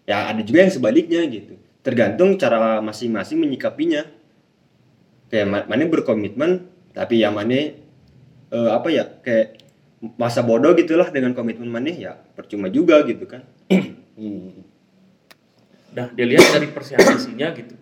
ya 0.04 0.28
ada 0.28 0.44
juga 0.44 0.68
yang 0.68 0.72
sebaliknya 0.72 1.24
gitu 1.28 1.56
tergantung 1.88 2.36
cara 2.36 2.84
masing-masing 2.84 3.40
menyikapinya 3.40 4.04
kayak 5.32 5.46
ma- 5.48 5.64
mana 5.64 5.88
berkomitmen 5.88 6.68
tapi 6.92 7.24
yang 7.24 7.32
mana 7.32 7.72
eh, 8.52 8.68
apa 8.68 8.92
ya 8.92 9.08
kayak 9.24 9.64
masa 10.20 10.44
bodoh 10.44 10.76
gitulah 10.76 11.08
dengan 11.08 11.32
komitmen 11.32 11.72
mana 11.72 11.88
ya 11.88 12.12
percuma 12.36 12.68
juga 12.68 13.00
gitu 13.08 13.24
kan. 13.24 13.40
Nah 15.96 16.12
dilihat 16.12 16.60
dari 16.60 16.68
persentasenya 16.68 17.56
gitu. 17.56 17.74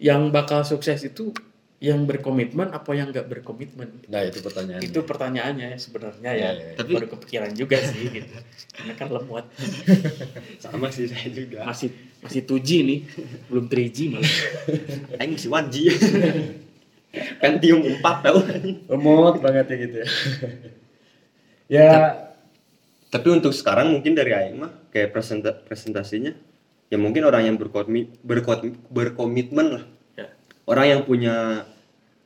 Yang 0.00 0.22
bakal 0.32 0.64
sukses 0.64 1.04
itu 1.04 1.36
yang 1.84 2.08
berkomitmen 2.08 2.72
apa 2.72 2.96
yang 2.96 3.12
gak 3.12 3.28
berkomitmen? 3.28 4.08
nah 4.08 4.24
itu 4.24 4.40
pertanyaannya 4.40 4.88
Itu 4.88 5.04
pertanyaannya 5.04 5.66
ya 5.68 5.78
sebenarnya 5.78 6.30
ya. 6.30 6.38
Iya, 6.40 6.50
iya. 6.54 6.72
Tapi- 6.74 6.94
baru 6.96 7.08
kepikiran 7.12 7.52
juga 7.52 7.76
sih 7.78 8.08
gitu. 8.08 8.36
Karena 8.72 8.92
kan 8.94 9.08
lemot. 9.10 9.44
sama 10.64 10.88
sih 10.88 11.04
saya 11.04 11.28
juga 11.28 11.68
Masih 11.68 11.92
masih 12.18 12.40
2G 12.42 12.68
nih, 12.82 12.98
belum 13.46 13.68
3G 13.68 13.98
malah. 14.08 14.32
Aing 15.20 15.36
si 15.36 15.46
1G 15.46 15.76
Pentium 17.38 17.78
4 17.84 18.02
tau 18.02 18.38
lemot 18.88 19.38
banget 19.38 19.66
ya 19.68 19.76
gitu 19.78 19.96
ya 19.96 20.08
ya 21.76 21.90
Tapi 23.06 23.28
untuk 23.30 23.52
sekarang 23.52 23.92
mungkin 23.92 24.10
dari 24.10 24.32
Aing 24.32 24.58
mah 24.58 24.72
kayak 24.90 25.12
presenta 25.12 25.54
presentasinya 25.54 26.34
ya 26.84 26.98
mungkin 26.98 27.22
orang 27.22 27.46
yang 27.46 27.56
berkomi, 27.56 28.10
berko- 28.20 28.74
berkomitmen 28.88 29.66
lah. 29.70 29.84
Ya. 30.14 30.26
Orang 30.64 30.86
yang 30.86 31.00
punya 31.02 31.62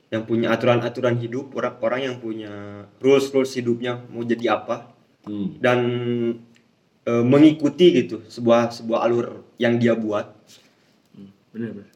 yang 0.08 0.24
punya 0.24 0.52
aturan-aturan 0.56 1.20
hidup, 1.20 1.52
orang 1.52 1.74
orang 1.84 2.00
yang 2.00 2.16
punya 2.16 2.84
rules 3.00 3.28
rules 3.28 3.52
hidupnya 3.56 4.00
mau 4.08 4.24
jadi 4.24 4.56
apa, 4.56 4.98
Hmm. 5.28 5.60
dan 5.60 5.78
eh, 7.04 7.24
mengikuti 7.24 7.92
gitu 7.92 8.24
sebuah 8.32 8.72
sebuah 8.72 9.04
alur 9.04 9.44
yang 9.60 9.76
dia 9.76 9.92
buat. 9.92 10.32
Bener 11.52 11.76
bener. 11.76 11.90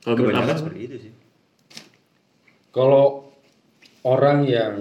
Kalau 0.00 0.14
menurut 0.16 0.32
kebanyakan 0.32 0.56
seperti 0.56 0.80
itu 0.80 0.96
sih. 1.08 1.12
Kalau 2.72 3.34
orang 4.06 4.48
yang 4.48 4.80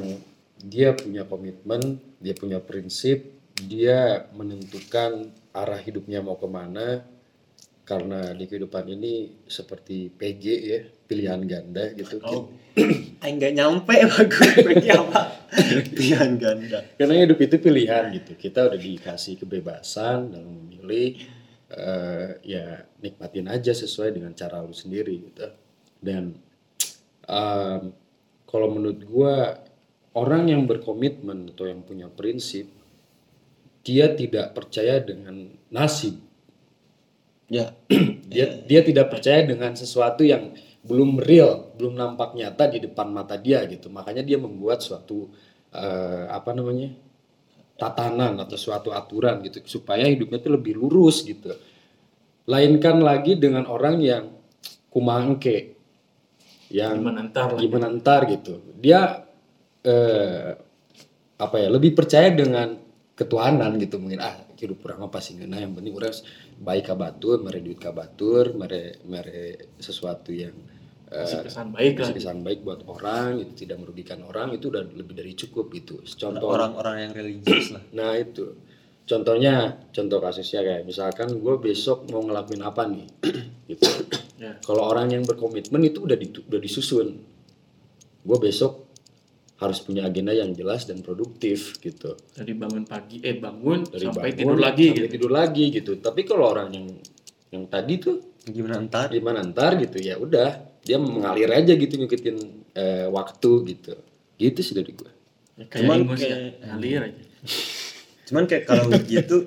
dia 0.62 0.96
punya 0.96 1.28
komitmen, 1.28 2.00
dia 2.24 2.32
punya 2.38 2.64
prinsip, 2.64 3.28
dia 3.60 4.30
menentukan 4.32 5.28
arah 5.52 5.80
hidupnya 5.84 6.24
mau 6.24 6.40
ke 6.40 6.48
mana, 6.48 7.04
karena 7.84 8.32
di 8.38 8.46
kehidupan 8.48 8.86
ini 8.88 9.44
seperti 9.50 10.14
PG 10.14 10.44
ya, 10.64 10.82
pilihan 11.10 11.42
ganda 11.50 11.90
gitu. 11.98 12.22
oh 12.22 12.54
Aing 13.26 13.42
nggak 13.42 13.54
nyampe 13.58 13.96
bagus 14.06 14.54
bagi 14.62 14.90
apa 14.94 15.22
pilihan 15.92 16.38
ganda 16.38 16.80
Karena 16.96 17.26
hidup 17.26 17.40
itu 17.42 17.56
pilihan 17.60 18.14
gitu. 18.14 18.38
Kita 18.38 18.70
udah 18.70 18.80
dikasih 18.80 19.42
kebebasan 19.42 20.32
dalam 20.32 20.54
memilih, 20.64 21.20
eh, 21.74 22.30
ya 22.46 22.86
nikmatin 23.02 23.50
aja 23.50 23.74
sesuai 23.74 24.16
dengan 24.16 24.32
cara 24.38 24.62
lu 24.64 24.72
sendiri 24.72 25.16
gitu. 25.20 25.50
Dan 26.00 26.38
em, 27.28 27.82
kalau 28.48 28.68
menurut 28.72 29.02
gua 29.04 29.60
orang 30.16 30.48
yang 30.48 30.64
berkomitmen 30.64 31.52
atau 31.52 31.68
yang 31.68 31.84
punya 31.84 32.08
prinsip, 32.08 32.72
dia 33.84 34.14
tidak 34.16 34.56
percaya 34.56 35.02
dengan 35.04 35.50
nasib. 35.74 36.16
ya 37.52 37.74
Dia 38.30 38.62
dia 38.62 38.86
tidak 38.86 39.10
percaya 39.10 39.42
dengan 39.42 39.74
sesuatu 39.74 40.22
yang 40.22 40.54
belum 40.80 41.20
real, 41.20 41.76
belum 41.76 41.94
nampak 41.96 42.36
nyata 42.36 42.72
di 42.72 42.80
depan 42.84 43.12
mata 43.12 43.36
dia 43.36 43.64
gitu. 43.68 43.92
Makanya 43.92 44.24
dia 44.24 44.38
membuat 44.40 44.80
suatu 44.84 45.28
eh, 45.76 46.26
apa 46.30 46.52
namanya? 46.56 47.10
tatanan 47.80 48.36
atau 48.44 48.60
suatu 48.60 48.92
aturan 48.92 49.40
gitu 49.40 49.64
supaya 49.64 50.04
hidupnya 50.04 50.44
itu 50.44 50.52
lebih 50.52 50.76
lurus 50.76 51.24
gitu. 51.24 51.56
Lainkan 52.52 53.00
lagi 53.00 53.40
dengan 53.40 53.64
orang 53.72 54.04
yang 54.04 54.36
kumangke 54.92 55.80
yang 56.70 57.00
gimana 57.02 57.32
ntar 57.32 57.56
lah 57.56 57.60
gimana 57.64 57.88
ntar 57.96 58.28
gitu. 58.28 58.60
Dia 58.76 59.24
eh, 59.88 60.60
apa 61.40 61.56
ya 61.56 61.72
lebih 61.72 61.96
percaya 61.96 62.36
dengan 62.36 62.76
ketuhanan 63.16 63.80
gitu 63.80 63.96
mungkin 63.96 64.20
ah 64.20 64.36
hidup 64.60 64.84
kurang 64.84 65.02
apa 65.08 65.20
sih 65.24 65.40
nah 65.40 65.58
yang 65.58 65.72
penting 65.72 65.96
orang 65.96 66.12
baik 66.60 66.92
kabatur 66.92 67.40
mere 67.40 67.60
duit 67.64 67.80
kabatur 67.80 68.52
mere 68.54 69.00
mere 69.08 69.72
sesuatu 69.80 70.36
yang 70.36 70.54
eh, 71.10 71.24
kasih 71.26 71.46
pesan 71.48 71.68
baik 71.74 71.94
lah. 71.96 72.00
kasih 72.06 72.16
kesan 72.20 72.38
baik 72.46 72.60
buat 72.62 72.82
orang 72.86 73.42
itu 73.42 73.66
tidak 73.66 73.78
merugikan 73.82 74.20
orang 74.28 74.54
itu 74.54 74.70
udah 74.70 74.84
lebih 74.86 75.16
dari 75.18 75.34
cukup 75.34 75.74
gitu. 75.74 76.06
Contoh 76.06 76.54
orang-orang 76.54 77.10
yang 77.10 77.12
religius 77.18 77.74
lah. 77.74 77.84
Nah 77.98 78.14
itu. 78.14 78.54
Contohnya 79.10 79.74
contoh 79.90 80.22
kasusnya 80.22 80.62
kayak 80.62 80.84
misalkan 80.86 81.34
gue 81.42 81.56
besok 81.58 82.06
mau 82.14 82.22
ngelakuin 82.22 82.62
apa 82.62 82.86
nih? 82.86 83.08
Gitu. 83.70 83.86
Ya. 84.42 84.58
Kalau 84.66 84.86
orang 84.86 85.14
yang 85.14 85.26
berkomitmen 85.26 85.82
itu 85.86 86.06
udah 86.06 86.18
ditu- 86.18 86.46
udah 86.46 86.62
disusun. 86.62 87.22
Gue 88.22 88.38
besok 88.38 88.89
harus 89.60 89.84
punya 89.84 90.08
agenda 90.08 90.32
yang 90.32 90.56
jelas 90.56 90.88
dan 90.88 91.04
produktif 91.04 91.76
gitu. 91.84 92.16
Dari 92.32 92.56
bangun 92.56 92.88
pagi 92.88 93.20
eh 93.20 93.36
bangun 93.36 93.84
dari 93.92 94.08
sampai 94.08 94.32
bangun 94.32 94.40
tidur 94.40 94.58
lagi 94.58 94.86
sampai 94.88 94.96
gitu. 95.04 95.08
tidur 95.12 95.32
lagi 95.32 95.64
gitu. 95.70 95.92
Tapi 96.00 96.22
kalau 96.24 96.46
orang 96.48 96.70
yang 96.72 96.88
yang 97.52 97.64
tadi 97.68 98.00
tuh 98.00 98.16
gimana 98.48 98.80
ntar? 98.88 99.12
gimana 99.12 99.44
ntar 99.44 99.76
gitu 99.78 100.00
ya 100.00 100.16
udah 100.16 100.80
dia 100.80 100.96
mengalir 100.96 101.52
aja 101.52 101.76
gitu 101.76 102.00
ngikutin 102.00 102.38
eh, 102.72 103.08
waktu 103.12 103.52
gitu. 103.68 103.94
Gitu 104.40 104.60
sih 104.64 104.72
dari 104.72 104.96
gue 104.96 105.12
ya, 105.60 105.66
kayak 105.68 105.84
Cuman 105.84 105.98
ya 106.00 106.16
kayak- 106.16 106.54
ngalir 106.64 107.02
aja. 107.12 107.24
Cuman 108.32 108.44
kayak 108.48 108.64
kalau 108.64 108.88
gitu 109.04 109.38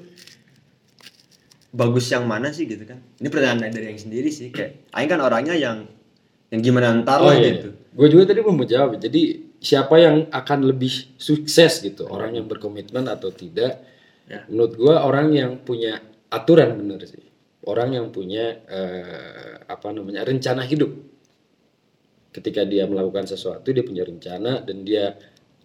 bagus 1.73 2.05
yang 2.13 2.29
mana 2.29 2.53
sih 2.53 2.69
gitu 2.69 2.85
kan? 2.85 3.01
Ini 3.17 3.33
pertanyaan 3.33 3.73
dari 3.73 3.97
yang 3.97 4.01
sendiri 4.01 4.29
sih 4.29 4.53
kayak 4.53 4.93
Aing 4.93 5.09
kan 5.09 5.25
orangnya 5.25 5.57
yang 5.57 5.89
yang 6.53 6.61
gimana 6.61 6.93
ntar 7.01 7.25
lah 7.25 7.33
gitu. 7.33 7.73
gue 7.73 8.09
juga 8.13 8.29
tadi 8.29 8.45
mau 8.45 8.53
menjawab 8.53 9.01
jadi 9.01 9.52
siapa 9.63 9.95
yang 10.03 10.27
akan 10.35 10.59
lebih 10.67 11.15
sukses 11.15 11.79
gitu? 11.79 12.11
Orang 12.11 12.35
yang 12.35 12.51
berkomitmen 12.51 13.07
atau 13.07 13.31
tidak? 13.31 13.95
Ya. 14.23 14.47
menurut 14.47 14.73
gue 14.79 14.95
orang 14.95 15.35
yang 15.35 15.51
punya 15.61 15.99
aturan 16.31 16.79
bener 16.79 17.05
sih. 17.05 17.27
Orang 17.63 17.95
yang 17.95 18.11
punya 18.11 18.59
eh, 18.67 19.55
apa 19.67 19.93
namanya 19.95 20.27
rencana 20.27 20.67
hidup. 20.67 20.91
Ketika 22.33 22.65
dia 22.65 22.89
melakukan 22.89 23.29
sesuatu 23.29 23.71
dia 23.71 23.85
punya 23.85 24.03
rencana 24.03 24.65
dan 24.65 24.83
dia 24.83 25.15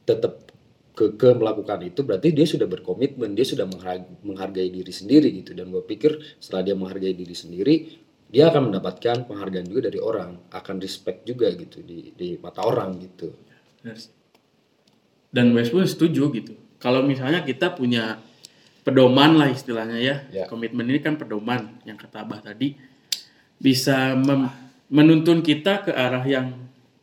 tetap 0.03 0.51
ke 0.97 1.29
melakukan 1.37 1.85
itu 1.85 2.01
berarti 2.01 2.33
dia 2.33 2.49
sudah 2.49 2.65
berkomitmen 2.65 3.37
dia 3.37 3.45
sudah 3.45 3.69
menghargai, 3.69 4.67
diri 4.73 4.93
sendiri 4.93 5.29
gitu. 5.41 5.53
Dan 5.53 5.69
gue 5.69 5.85
pikir 5.85 6.41
setelah 6.41 6.65
dia 6.65 6.75
menghargai 6.75 7.13
diri 7.13 7.37
sendiri 7.37 7.75
dia 8.27 8.51
akan 8.51 8.73
mendapatkan 8.73 9.23
penghargaan 9.23 9.67
juga 9.71 9.87
dari 9.87 10.03
orang 10.03 10.51
akan 10.51 10.75
respect 10.83 11.23
juga 11.23 11.47
gitu 11.55 11.79
di 11.79 12.11
di 12.11 12.35
mata 12.35 12.67
orang 12.67 12.99
gitu. 12.99 13.46
Dan 15.31 15.51
Wes 15.53 15.69
pun 15.69 15.83
setuju 15.83 16.31
gitu. 16.33 16.53
Kalau 16.77 17.03
misalnya 17.03 17.43
kita 17.43 17.73
punya 17.73 18.21
pedoman 18.81 19.35
lah 19.35 19.51
istilahnya 19.51 19.99
ya 19.99 20.15
Ya. 20.31 20.45
komitmen 20.47 20.87
ini 20.87 21.03
kan 21.03 21.19
pedoman 21.19 21.75
yang 21.83 21.99
kata 21.99 22.23
Abah 22.23 22.39
tadi 22.39 22.79
bisa 23.59 24.15
mem- 24.15 24.53
menuntun 24.87 25.43
kita 25.43 25.83
ke 25.83 25.91
arah 25.91 26.23
yang 26.23 26.55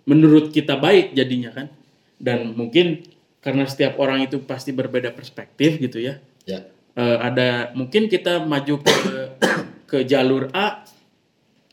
menurut 0.08 0.48
kita 0.52 0.80
baik 0.80 1.12
jadinya 1.12 1.52
kan. 1.52 1.68
Dan 2.16 2.56
mungkin 2.56 3.04
karena 3.44 3.68
setiap 3.68 4.00
orang 4.00 4.24
itu 4.24 4.40
pasti 4.40 4.72
berbeda 4.72 5.12
perspektif 5.12 5.76
gitu 5.76 6.00
ya. 6.00 6.16
Ya. 6.48 6.64
Eh, 6.94 7.18
ada 7.20 7.74
mungkin 7.76 8.08
kita 8.08 8.40
maju 8.46 8.80
ke 8.80 8.94
ke 9.84 9.98
jalur 10.08 10.48
A 10.56 10.86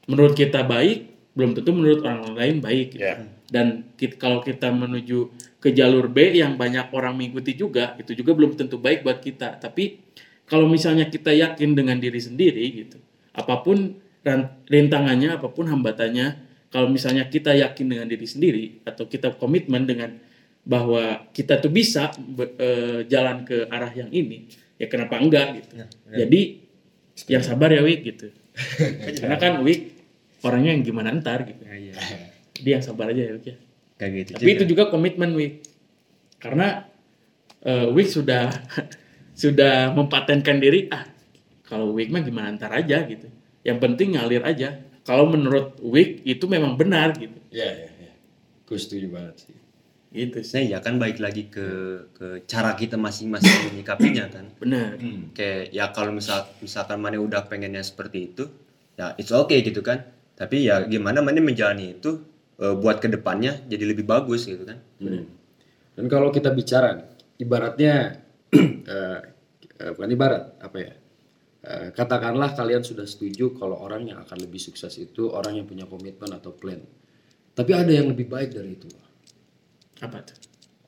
menurut 0.10 0.36
kita 0.36 0.66
baik 0.66 1.11
belum 1.32 1.56
tentu 1.56 1.72
menurut 1.72 2.04
orang 2.04 2.36
lain 2.36 2.56
baik 2.60 2.96
gitu. 2.96 3.08
Ya. 3.08 3.16
dan 3.48 3.88
kit- 3.96 4.20
kalau 4.20 4.44
kita 4.44 4.68
menuju 4.68 5.32
ke 5.64 5.72
jalur 5.72 6.12
B 6.12 6.36
yang 6.36 6.60
banyak 6.60 6.92
orang 6.92 7.16
mengikuti 7.16 7.56
juga 7.56 7.96
itu 7.96 8.12
juga 8.16 8.36
belum 8.36 8.60
tentu 8.60 8.76
baik 8.76 9.08
buat 9.08 9.24
kita 9.24 9.60
tapi 9.60 10.04
kalau 10.44 10.68
misalnya 10.68 11.08
kita 11.08 11.32
yakin 11.32 11.72
dengan 11.72 11.96
diri 11.96 12.20
sendiri 12.20 12.66
gitu 12.84 13.00
apa 13.32 13.64
pun 13.64 13.96
rintangannya 14.68 15.40
apa 15.40 15.48
pun 15.50 15.72
hambatannya 15.72 16.52
kalau 16.72 16.88
misalnya 16.88 17.28
kita 17.28 17.56
yakin 17.56 17.88
dengan 17.88 18.08
diri 18.08 18.28
sendiri 18.28 18.66
atau 18.84 19.08
kita 19.08 19.36
komitmen 19.36 19.88
dengan 19.88 20.20
bahwa 20.62 21.26
kita 21.34 21.58
tuh 21.58 21.72
bisa 21.74 22.12
be- 22.18 22.54
eh, 22.60 23.00
jalan 23.10 23.44
ke 23.44 23.66
arah 23.68 23.90
yang 23.92 24.12
ini 24.14 24.46
ya 24.78 24.86
kenapa 24.88 25.18
enggak 25.18 25.64
gitu 25.64 25.74
jadi 26.12 26.42
yang 27.28 27.44
sabar 27.44 27.70
ya 27.72 27.82
Wik 27.82 28.00
gitu 28.04 28.28
karena 29.20 29.38
kan 29.38 29.54
Wik 29.64 30.01
orangnya 30.46 30.72
yang 30.74 30.84
gimana 30.86 31.14
ntar 31.22 31.46
gitu. 31.46 31.64
Iya. 31.66 31.94
dia 32.62 32.78
yang 32.78 32.86
sabar 32.86 33.10
aja 33.10 33.22
ya 33.26 33.34
Wik 33.34 33.46
ya. 33.46 33.58
Kayak 33.98 34.12
gitu 34.18 34.30
tapi 34.38 34.52
itu 34.54 34.66
juga. 34.70 34.84
komitmen 34.90 35.34
Wik. 35.34 35.54
Karena 36.42 36.86
eh, 37.66 37.88
Wik 37.90 38.08
sudah 38.10 38.50
sudah 39.42 39.94
mempatenkan 39.94 40.62
diri 40.62 40.90
ah 40.90 41.06
kalau 41.66 41.94
Wik 41.96 42.10
mah 42.14 42.22
gimana 42.22 42.54
ntar 42.58 42.74
aja 42.74 43.06
gitu. 43.06 43.30
Yang 43.62 43.78
penting 43.82 44.18
ngalir 44.18 44.44
aja. 44.46 44.82
Kalau 45.02 45.30
menurut 45.30 45.78
Wik 45.82 46.26
itu 46.26 46.46
memang 46.46 46.78
benar 46.78 47.18
gitu. 47.18 47.38
Ya 47.50 47.70
ya, 47.70 47.90
ya. 48.10 48.14
gue 48.66 48.78
setuju 48.78 49.10
banget 49.10 49.50
sih. 49.50 49.58
Gitu 50.12 50.40
sih. 50.46 50.54
Nah 50.60 50.64
ya 50.66 50.78
kan 50.84 51.02
balik 51.02 51.18
lagi 51.18 51.50
ke 51.50 51.68
ke 52.14 52.28
cara 52.46 52.78
kita 52.78 52.98
masing-masing 52.98 53.50
menyikapinya 53.74 54.30
kan. 54.30 54.46
Benar. 54.62 55.02
Kayak 55.34 55.74
ya 55.74 55.90
kalau 55.90 56.14
misal 56.14 56.46
misalkan 56.62 57.02
mana 57.02 57.18
udah 57.18 57.46
pengennya 57.50 57.82
seperti 57.82 58.34
itu 58.34 58.46
ya 59.02 59.18
it's 59.18 59.34
okay 59.34 59.66
gitu 59.66 59.82
kan 59.82 60.06
tapi 60.42 60.66
ya 60.66 60.82
gimana 60.90 61.22
mana 61.22 61.38
menjalani 61.38 62.02
itu 62.02 62.18
eh, 62.58 62.74
buat 62.74 62.98
ke 62.98 63.06
depannya 63.14 63.62
jadi 63.70 63.86
lebih 63.86 64.10
bagus 64.10 64.50
gitu 64.50 64.66
kan 64.66 64.82
Hmm. 64.98 65.26
Dan 65.92 66.08
kalau 66.08 66.32
kita 66.32 66.56
bicara, 66.56 66.94
ibaratnya 67.36 68.22
eh, 68.56 69.20
eh, 69.76 69.92
bukan 69.92 70.10
ibarat 70.14 70.56
apa 70.62 70.78
ya? 70.80 70.94
Eh, 71.62 71.88
katakanlah 71.94 72.54
kalian 72.54 72.82
sudah 72.82 73.04
setuju 73.06 73.54
kalau 73.54 73.78
orang 73.82 74.10
yang 74.10 74.18
akan 74.24 74.38
lebih 74.40 74.58
sukses 74.58 74.94
itu 74.98 75.30
orang 75.30 75.62
yang 75.62 75.68
punya 75.68 75.86
komitmen 75.86 76.32
atau 76.32 76.54
plan. 76.56 76.80
Tapi 77.52 77.72
ada 77.76 77.92
yang 77.92 78.08
lebih 78.14 78.30
baik 78.32 78.56
dari 78.56 78.78
itu. 78.78 78.88
apa 80.02 80.18
tuh 80.26 80.38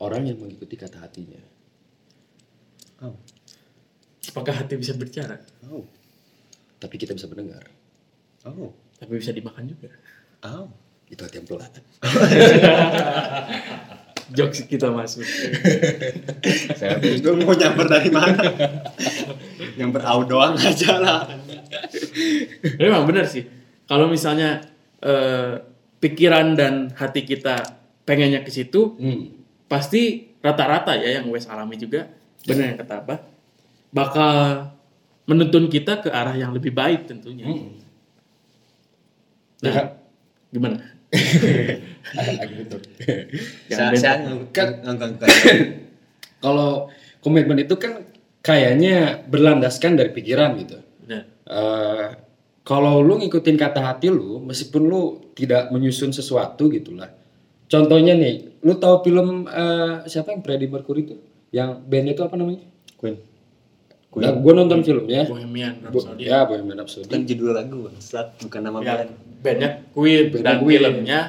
Orang 0.02 0.26
yang 0.26 0.42
mengikuti 0.42 0.74
kata 0.74 0.98
hatinya. 1.06 1.38
oh 3.06 3.14
apakah 4.34 4.64
hati 4.64 4.74
bisa 4.80 4.98
bicara 4.98 5.38
oh 5.70 5.86
Tapi 6.82 6.96
kita 6.98 7.14
bisa 7.14 7.30
mendengar. 7.30 7.62
oh 8.50 8.74
tapi 9.04 9.20
bisa 9.20 9.36
dimakan 9.36 9.68
juga 9.68 9.92
oh 10.48 10.72
Itu 11.12 11.28
hati 11.28 11.44
yang 11.44 11.46
pelan. 11.46 11.70
jokes 14.34 14.66
kita 14.66 14.90
masuk 14.90 15.22
saya 16.80 16.98
mau 17.38 17.54
nyamper 17.54 17.86
dari 17.86 18.10
mana 18.10 18.42
nyamper 19.78 20.02
au 20.08 20.24
doang 20.26 20.56
aja 20.56 20.98
lah 20.98 21.28
memang 22.80 23.04
benar 23.06 23.28
sih. 23.28 23.44
Kalau 23.84 24.08
misalnya 24.08 24.64
eh, 25.04 25.60
pikiran 26.00 26.56
dan 26.56 26.90
hati 26.96 27.28
kita 27.28 27.60
pengennya 28.04 28.44
ke 28.44 28.52
situ, 28.52 28.96
Hmm. 28.96 29.32
pasti 29.68 30.32
rata-rata 30.40 30.96
ya 30.96 31.20
yang 31.20 31.28
Wes 31.32 31.48
alami 31.48 31.76
juga 31.76 32.08
benar 32.44 32.74
yang 32.74 32.80
kata 32.80 32.96
apa 33.04 33.16
bakal 33.90 34.36
menuntun 35.24 35.68
kita 35.68 36.04
ke 36.04 36.10
arah 36.12 36.36
yang 36.36 36.52
lebih 36.52 36.76
baik 36.76 37.08
tentunya 37.08 37.48
nah 39.64 39.72
Ya. 39.72 39.84
gimana 40.52 40.76
Agak 42.20 42.52
Saya 43.70 43.96
saya 43.96 44.28
Kalau 46.44 46.92
komitmen 47.24 47.64
itu 47.64 47.80
kan 47.80 48.04
kayaknya 48.44 49.24
berlandaskan 49.24 49.96
dari 49.96 50.12
pikiran 50.12 50.60
gitu. 50.60 50.84
Benar. 51.08 51.24
Eh, 51.48 52.08
kalau 52.68 53.00
lu 53.00 53.24
ngikutin 53.24 53.56
kata 53.56 53.80
hati 53.80 54.12
lu, 54.12 54.44
meskipun 54.44 54.84
lu 54.84 55.02
tidak 55.32 55.72
menyusun 55.72 56.12
sesuatu 56.12 56.68
gitulah. 56.68 57.08
Contohnya 57.72 58.14
nih, 58.14 58.60
lu 58.60 58.76
tahu 58.76 59.08
film 59.08 59.48
eh, 59.48 60.04
siapa 60.12 60.36
yang 60.36 60.44
Freddie 60.44 60.68
Mercury 60.68 61.08
itu? 61.08 61.16
Yang 61.56 61.70
bandnya 61.88 62.14
itu 62.20 62.24
apa 62.28 62.36
namanya? 62.36 62.62
Queen. 63.00 63.16
Nah, 64.16 64.32
gue 64.32 64.54
nonton 64.54 64.80
filmnya. 64.80 65.26
Bohemian 65.26 65.74
Rhapsody 65.82 66.24
ya, 66.24 66.44
Bohemian 66.44 66.78
Rhapsody. 66.78 67.06
Bukan 67.08 67.22
judul 67.24 67.50
lagu 67.52 67.78
bangsat, 67.84 68.28
bukan 68.40 68.62
nama 68.62 68.78
ya, 68.80 68.94
band. 69.00 69.10
bandnya 69.40 69.70
Queen 69.90 70.24
Bandnya 70.30 70.44
dan 70.44 70.56
Queen. 70.60 70.80
filmnya 70.80 71.20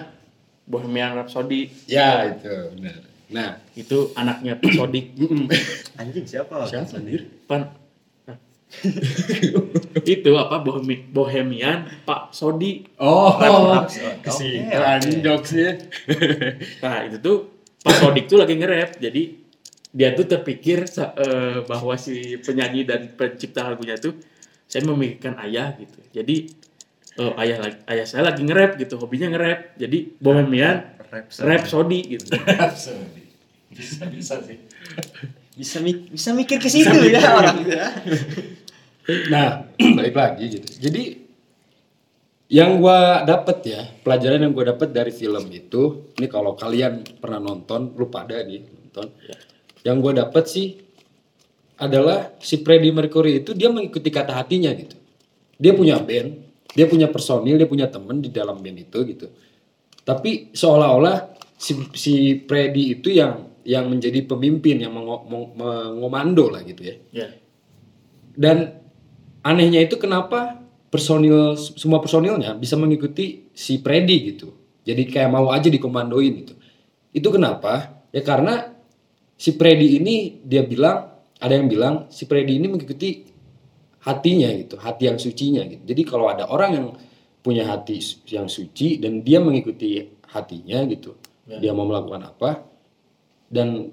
Bohemian 0.65 1.11
Rhapsody 1.15 1.61
Ya, 1.87 2.29
itu 2.31 2.53
benar. 2.73 3.01
Nah, 3.27 3.49
itu 3.73 4.13
anaknya 4.13 4.55
Pak 4.55 4.71
Sodik 4.75 5.17
Anjing 5.99 6.25
siapa? 6.25 6.65
siapa 6.65 6.93
anjir? 6.95 7.25
Pan 7.45 7.73
Nah. 8.25 8.39
itu 10.05 10.31
apa 10.35 10.57
Bohemi- 10.59 11.05
Bohemian 11.07 11.87
Pak 12.03 12.31
Sodi 12.31 12.85
Oh, 12.97 13.33
Rhapsody. 13.33 14.21
kesian 14.21 14.67
Oke, 14.67 15.09
oke. 15.09 15.21
jokesnya. 15.21 15.71
nah 16.81 17.01
itu 17.03 17.17
tuh 17.19 17.37
Pak 17.81 17.95
Sodik 17.97 18.25
tuh 18.27 18.37
lagi 18.37 18.55
nge-rap 18.55 18.97
jadi 18.97 19.23
dia 19.95 20.11
tuh 20.13 20.27
terpikir 20.27 20.91
eh, 20.91 21.63
bahwa 21.65 21.95
si 21.95 22.37
penyanyi 22.43 22.83
dan 22.83 23.15
pencipta 23.15 23.71
lagunya 23.71 23.95
tuh 23.95 24.19
saya 24.67 24.83
memikirkan 24.85 25.39
ayah 25.47 25.79
gitu 25.79 25.99
jadi 26.11 26.37
eh, 27.23 27.33
ayah 27.47 27.59
lagi 27.63 27.79
ayah 27.95 28.07
saya 28.11 28.23
lagi 28.27 28.43
nge-rap 28.43 28.75
gitu 28.77 28.99
hobinya 28.99 29.31
nge-rap 29.31 29.79
jadi 29.79 29.99
Bohemian 30.19 30.77
Rap. 31.15 31.31
rap 31.31 31.63
Sodi 31.71 32.19
gitu 32.19 32.35
bisa 33.75 34.07
bisa 34.07 34.35
sih. 34.43 34.59
Bisa 35.55 35.79
mik- 35.83 36.11
bisa 36.11 36.31
mikir 36.35 36.59
ke 36.59 36.71
situ 36.71 36.95
ya 37.11 37.23
orang 37.35 37.63
ya. 37.67 37.87
Nah, 39.31 39.71
balik 39.79 40.15
lagi 40.15 40.59
gitu. 40.59 40.69
Jadi 40.83 41.23
yang 42.51 42.79
gua 42.83 43.23
dapet 43.23 43.59
ya, 43.67 43.83
pelajaran 44.03 44.43
yang 44.47 44.53
gua 44.55 44.75
dapet 44.75 44.91
dari 44.91 45.11
film 45.15 45.47
itu, 45.51 46.11
ini 46.19 46.27
kalau 46.27 46.55
kalian 46.59 47.03
pernah 47.19 47.39
nonton, 47.39 47.95
lu 47.95 48.11
pada 48.11 48.43
nih 48.43 48.63
nonton. 48.63 49.11
Yang 49.85 49.97
gua 50.01 50.13
dapet 50.27 50.45
sih 50.49 50.81
adalah 51.79 52.33
si 52.41 52.63
Freddie 52.65 52.95
Mercury 52.95 53.45
itu 53.45 53.53
dia 53.53 53.69
mengikuti 53.69 54.09
kata 54.09 54.33
hatinya 54.33 54.73
gitu. 54.73 54.97
Dia 55.61 55.77
punya 55.77 56.01
band, 56.01 56.31
dia 56.73 56.87
punya 56.89 57.07
personil, 57.13 57.61
dia 57.61 57.69
punya 57.69 57.87
temen 57.87 58.19
di 58.19 58.31
dalam 58.33 58.59
band 58.59 58.79
itu 58.81 58.99
gitu. 59.07 59.27
Tapi 60.03 60.51
seolah-olah 60.57 61.37
si 61.55 61.79
si 61.95 62.15
Freddie 62.49 62.99
itu 62.99 63.13
yang 63.15 63.55
yang 63.65 63.89
menjadi 63.89 64.21
pemimpin 64.29 64.77
yang 64.77 64.93
mengo- 64.93 65.25
meng- 65.25 65.57
mengomando 65.57 66.53
lah 66.53 66.61
gitu 66.65 66.85
ya. 66.85 66.97
ya 67.11 67.29
Dan 68.37 68.77
anehnya 69.41 69.81
itu 69.81 69.97
kenapa 69.97 70.61
personil 70.93 71.57
semua 71.57 71.99
personilnya 71.99 72.55
bisa 72.55 72.77
mengikuti 72.77 73.49
si 73.57 73.81
Freddy 73.81 74.35
gitu. 74.35 74.53
Jadi 74.85 75.09
kayak 75.09 75.31
mau 75.33 75.49
aja 75.49 75.73
dikomandoin 75.73 76.45
gitu. 76.45 76.55
Itu 77.11 77.33
kenapa? 77.33 78.05
Ya 78.13 78.21
karena 78.21 78.74
si 79.35 79.55
Freddy 79.55 79.99
ini 79.99 80.41
dia 80.43 80.63
bilang 80.63 81.11
ada 81.39 81.53
yang 81.55 81.69
bilang 81.69 82.09
si 82.09 82.25
Freddy 82.25 82.57
ini 82.57 82.67
mengikuti 82.71 83.27
hatinya 84.05 84.49
gitu, 84.53 84.77
hati 84.77 85.09
yang 85.09 85.19
sucinya 85.21 85.65
gitu. 85.65 85.83
Jadi 85.85 86.03
kalau 86.05 86.29
ada 86.29 86.49
orang 86.49 86.71
yang 86.73 86.87
punya 87.45 87.69
hati 87.69 88.01
yang 88.33 88.49
suci 88.49 89.01
dan 89.01 89.21
dia 89.21 89.41
mengikuti 89.41 90.01
hatinya 90.33 90.81
gitu, 90.89 91.17
dia 91.45 91.73
mau 91.77 91.85
melakukan 91.85 92.23
apa 92.25 92.65
dan 93.49 93.93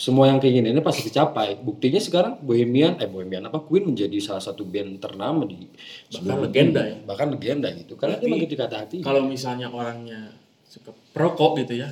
semua 0.00 0.32
yang 0.32 0.40
keinginannya 0.40 0.80
pasti 0.80 1.12
dicapai. 1.12 1.60
Buktinya 1.60 2.00
sekarang 2.00 2.40
Bohemian, 2.40 2.96
eh 3.04 3.08
Bohemian 3.10 3.52
apa 3.52 3.60
Queen 3.60 3.84
menjadi 3.84 4.16
salah 4.16 4.40
satu 4.40 4.64
band 4.64 4.96
ternama 4.96 5.44
di 5.44 5.68
seluruh 6.08 6.48
legenda 6.48 6.80
ya. 6.88 6.96
Bahkan 7.04 7.28
legenda 7.36 7.68
gitu. 7.76 8.00
Karena 8.00 8.16
dia 8.16 8.24
Berarti 8.24 8.32
mengikuti 8.32 8.56
kata 8.56 8.76
hati. 8.80 8.96
kalau 9.04 9.28
misalnya 9.28 9.68
orangnya 9.68 10.32
suka 10.70 10.94
perokok 11.10 11.66
gitu 11.66 11.82
ya 11.82 11.90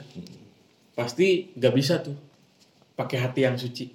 pasti 0.94 1.51
nggak 1.59 1.74
bisa 1.74 1.98
tuh 1.98 2.14
pakai 2.98 3.18
hati 3.22 3.46
yang 3.46 3.54
suci 3.54 3.94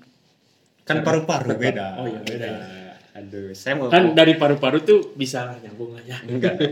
Kan 0.83 0.99
paru-paru 0.99 1.55
beda. 1.55 1.95
Oh 1.95 2.07
iya, 2.07 2.19
beda. 2.19 2.49
Aduh, 3.13 3.53
saya 3.53 3.77
mau 3.77 3.87
kan 3.93 4.17
dari 4.17 4.35
paru-paru 4.35 4.81
tuh 4.83 4.99
bisa 5.13 5.53
nyambung 5.61 5.93
lah 5.95 6.03
ya 6.11 6.17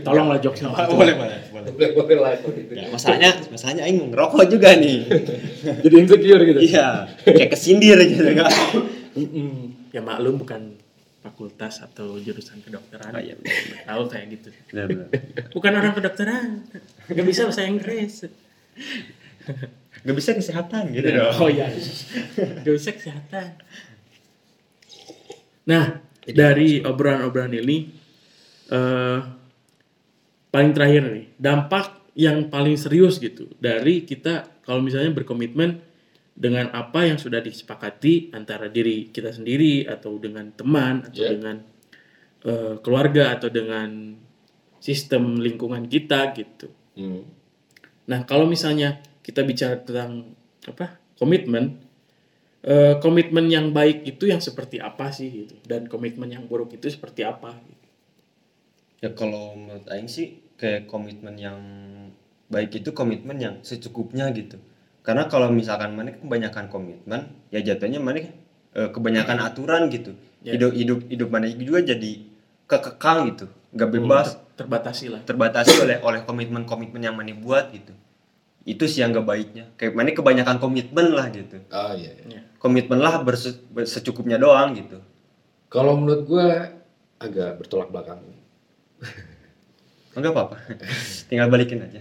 tolonglah 0.02 0.42
jokesnya 0.42 0.74
boleh, 0.74 1.14
boleh, 1.14 1.38
boleh. 1.54 1.70
boleh 1.70 1.90
boleh 1.94 2.18
lah 2.18 2.32
gitu. 2.42 2.72
Ya, 2.74 2.90
masalahnya, 2.90 3.30
masalahnya 3.46 3.86
aing 3.86 4.10
ngerokok 4.10 4.44
juga 4.50 4.74
nih. 4.74 5.06
Jadi 5.86 5.94
insecure 6.02 6.42
gitu. 6.42 6.60
Iya, 6.60 7.06
kayak 7.24 7.50
kesindir 7.54 7.94
gitu 8.04 8.26
kan. 8.34 8.50
ya 9.94 10.00
maklum 10.02 10.40
bukan 10.42 10.82
fakultas 11.22 11.78
atau 11.86 12.18
jurusan 12.18 12.58
kedokteran 12.66 13.14
Oh, 13.14 13.22
iya, 13.22 13.38
tahu 13.86 14.10
kayak 14.10 14.26
gitu 14.34 14.48
Benar, 14.74 14.86
benar. 14.90 15.08
bukan 15.54 15.72
orang 15.78 15.94
kedokteran 15.94 16.48
nggak 17.06 17.26
bisa 17.28 17.46
bahasa 17.46 17.62
Inggris 17.62 18.26
Gak 20.02 20.16
bisa 20.18 20.30
kesehatan 20.34 20.90
gitu 20.90 21.08
dong. 21.14 21.30
oh 21.38 21.48
iya 21.48 21.70
nggak 21.70 22.74
bisa 22.74 22.90
kesehatan 22.90 23.54
nah 25.62 26.02
dari 26.26 26.82
obrolan-obrolan 26.82 27.54
ini 27.54 27.76
eh 28.72 29.18
paling 30.50 30.72
terakhir 30.74 31.02
nih 31.06 31.26
dampak 31.38 32.12
yang 32.18 32.50
paling 32.50 32.74
serius 32.76 33.22
gitu 33.22 33.46
dari 33.56 34.02
kita 34.04 34.60
kalau 34.66 34.82
misalnya 34.82 35.14
berkomitmen 35.14 35.80
dengan 36.32 36.72
apa 36.72 37.06
yang 37.06 37.20
sudah 37.20 37.38
disepakati 37.38 38.32
antara 38.34 38.66
diri 38.68 39.12
kita 39.12 39.30
sendiri 39.32 39.84
atau 39.86 40.16
dengan 40.18 40.50
teman 40.52 41.04
atau 41.06 41.20
Ya. 41.22 41.30
dengan 41.30 41.56
eh, 42.42 42.74
keluarga 42.82 43.38
atau 43.38 43.48
dengan 43.52 44.18
sistem 44.82 45.38
lingkungan 45.38 45.86
kita 45.86 46.34
gitu. 46.34 46.66
Hmm. 46.98 47.22
Nah, 48.10 48.26
kalau 48.26 48.50
misalnya 48.50 48.98
kita 49.22 49.46
bicara 49.46 49.78
tentang 49.80 50.34
apa? 50.66 50.98
komitmen 51.18 51.78
eh, 52.66 52.98
komitmen 52.98 53.46
yang 53.50 53.70
baik 53.70 54.06
itu 54.06 54.30
yang 54.30 54.42
seperti 54.42 54.78
apa 54.82 55.10
sih 55.14 55.46
gitu 55.46 55.54
dan 55.66 55.86
komitmen 55.86 56.30
yang 56.30 56.46
buruk 56.46 56.74
itu 56.74 56.90
seperti 56.90 57.22
apa 57.26 57.54
gitu. 57.66 57.86
Ya 59.02 59.10
kalau 59.14 59.58
menurut 59.58 59.86
aing 59.90 60.06
sih 60.06 60.38
kayak 60.58 60.86
komitmen 60.86 61.34
yang 61.34 61.58
baik 62.46 62.70
itu 62.82 62.94
komitmen 62.94 63.38
yang 63.38 63.54
secukupnya 63.66 64.30
gitu. 64.30 64.62
Karena 65.02 65.26
kalau 65.26 65.50
misalkan 65.50 65.98
mana 65.98 66.14
kebanyakan 66.14 66.70
komitmen, 66.70 67.34
ya 67.50 67.58
jatuhnya 67.58 67.98
mana 67.98 68.22
eh, 68.22 68.90
kebanyakan 68.94 69.38
aturan 69.50 69.90
gitu. 69.90 70.14
Ya. 70.46 70.54
Hidup 70.54 70.70
hidup 70.74 70.98
hidup 71.10 71.28
mana 71.34 71.50
juga 71.50 71.82
jadi 71.82 72.12
kekekang 72.70 73.18
gitu, 73.34 73.46
nggak 73.74 73.90
bebas, 73.94 74.38
Ter- 74.38 74.64
terbatasi 74.64 75.06
lah. 75.10 75.20
terbatasi 75.26 75.82
oleh 75.82 75.96
oleh 76.02 76.20
komitmen-komitmen 76.22 77.02
yang 77.02 77.14
mana 77.14 77.34
buat 77.34 77.70
gitu. 77.74 77.94
Itu 78.62 78.86
sih 78.86 79.02
yang 79.02 79.10
gak 79.10 79.26
baiknya. 79.26 79.64
Kayak 79.74 79.92
mana 79.98 80.14
kebanyakan 80.14 80.56
komitmen 80.62 81.06
lah 81.14 81.26
gitu. 81.34 81.58
Oh 81.70 81.92
iya. 81.94 82.10
iya. 82.14 82.38
Ya. 82.38 82.42
Komitmen 82.62 83.02
lah 83.02 83.22
berse- 83.26 83.58
secukupnya 83.86 84.38
doang 84.38 84.78
gitu. 84.78 85.02
Kalau 85.66 85.98
menurut 85.98 86.22
gue 86.28 86.48
agak 87.18 87.58
bertolak 87.58 87.90
belakang. 87.90 88.22
Enggak 90.12 90.32
apa-apa. 90.36 90.56
Tinggal 91.28 91.48
balikin 91.48 91.82
aja. 91.82 92.00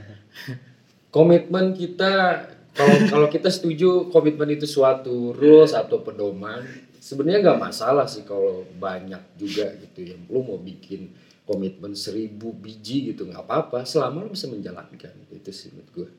Komitmen 1.10 1.74
kita 1.74 2.46
kalau 2.72 2.96
kalau 3.12 3.28
kita 3.28 3.52
setuju 3.52 4.08
komitmen 4.16 4.56
itu 4.56 4.64
suatu 4.64 5.36
rules 5.36 5.76
atau 5.76 6.00
pedoman, 6.00 6.64
sebenarnya 7.04 7.52
nggak 7.52 7.62
masalah 7.68 8.08
sih 8.08 8.24
kalau 8.24 8.64
banyak 8.80 9.20
juga 9.36 9.76
gitu 9.76 10.08
yang 10.08 10.24
lu 10.32 10.40
mau 10.40 10.56
bikin 10.56 11.12
komitmen 11.44 11.92
seribu 11.92 12.56
biji 12.56 13.12
gitu 13.12 13.28
nggak 13.28 13.44
apa-apa 13.44 13.84
selama 13.84 14.24
lu 14.24 14.32
bisa 14.32 14.48
menjalankan 14.48 15.12
itu 15.36 15.52
sih 15.52 15.76
menurut 15.76 15.92
gue. 15.92 16.10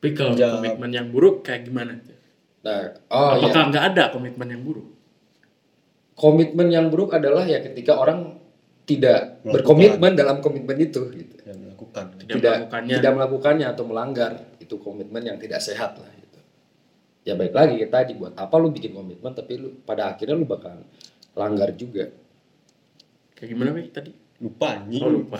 Tapi 0.00 0.08
kalau 0.10 0.32
Ya. 0.32 0.48
komitmen 0.50 0.90
yang 0.90 1.06
buruk 1.08 1.44
kayak 1.44 1.68
gimana? 1.68 2.00
Nah, 2.60 2.80
oh 3.06 3.36
iya. 3.36 3.44
Apakah 3.46 3.62
nggak 3.68 3.84
ada 3.92 4.04
komitmen 4.10 4.48
yang 4.48 4.62
buruk? 4.62 4.88
Komitmen 6.14 6.68
yang 6.68 6.88
buruk 6.88 7.12
adalah 7.12 7.44
ya 7.44 7.60
ketika 7.60 7.96
orang 7.96 8.36
tidak 8.84 9.40
Melakukan. 9.40 9.52
berkomitmen 9.54 10.12
dalam 10.14 10.36
komitmen 10.38 10.76
itu 10.78 11.00
gitu. 11.10 11.34
yang 11.42 11.58
melakukan 11.58 12.04
Tidak 12.18 12.28
tidak 12.30 12.54
melakukannya. 12.58 12.94
tidak 12.96 13.12
melakukannya 13.14 13.66
atau 13.68 13.84
melanggar 13.84 14.30
itu 14.56 14.74
komitmen 14.76 15.22
yang 15.22 15.36
tidak 15.36 15.60
sehat 15.60 15.96
lah 15.96 16.10
gitu. 16.10 16.40
Ya 17.22 17.36
baik 17.36 17.52
lagi 17.52 17.76
kayak 17.78 17.92
tadi 17.94 18.12
buat 18.14 18.32
apa 18.34 18.54
lu 18.56 18.68
bikin 18.68 18.92
komitmen 18.92 19.32
tapi 19.32 19.52
lu 19.54 19.68
pada 19.80 20.10
akhirnya 20.10 20.32
lu 20.34 20.44
bakal 20.44 20.80
langgar 21.32 21.70
juga. 21.72 22.08
Kayak 23.32 23.48
gimana 23.50 23.70
Wi, 23.70 23.88
tadi? 23.88 24.12
lupa 24.38 24.66
anjing 24.74 25.00
Oh 25.00 25.12
lupa. 25.14 25.36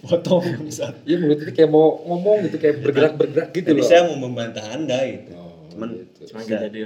Potong 0.00 0.44
bangsat. 0.44 1.04
Iya 1.04 1.16
mulut 1.20 1.38
itu 1.44 1.52
kayak 1.52 1.70
mau 1.70 2.00
ngomong 2.04 2.48
gitu 2.48 2.56
kayak 2.56 2.76
bergerak 2.80 3.14
bergerak 3.20 3.48
gitu 3.52 3.68
Tadi 3.68 3.80
loh. 3.80 3.88
saya 3.88 4.00
mau 4.08 4.16
membantah 4.16 4.64
anda 4.72 4.98
gitu 5.04 5.32
Oh. 5.36 5.68
cuman 5.74 5.88
gitu. 6.00 6.20
Cuma 6.30 6.38
saya 6.44 6.48
nggak 6.48 6.60
jadi 6.70 6.78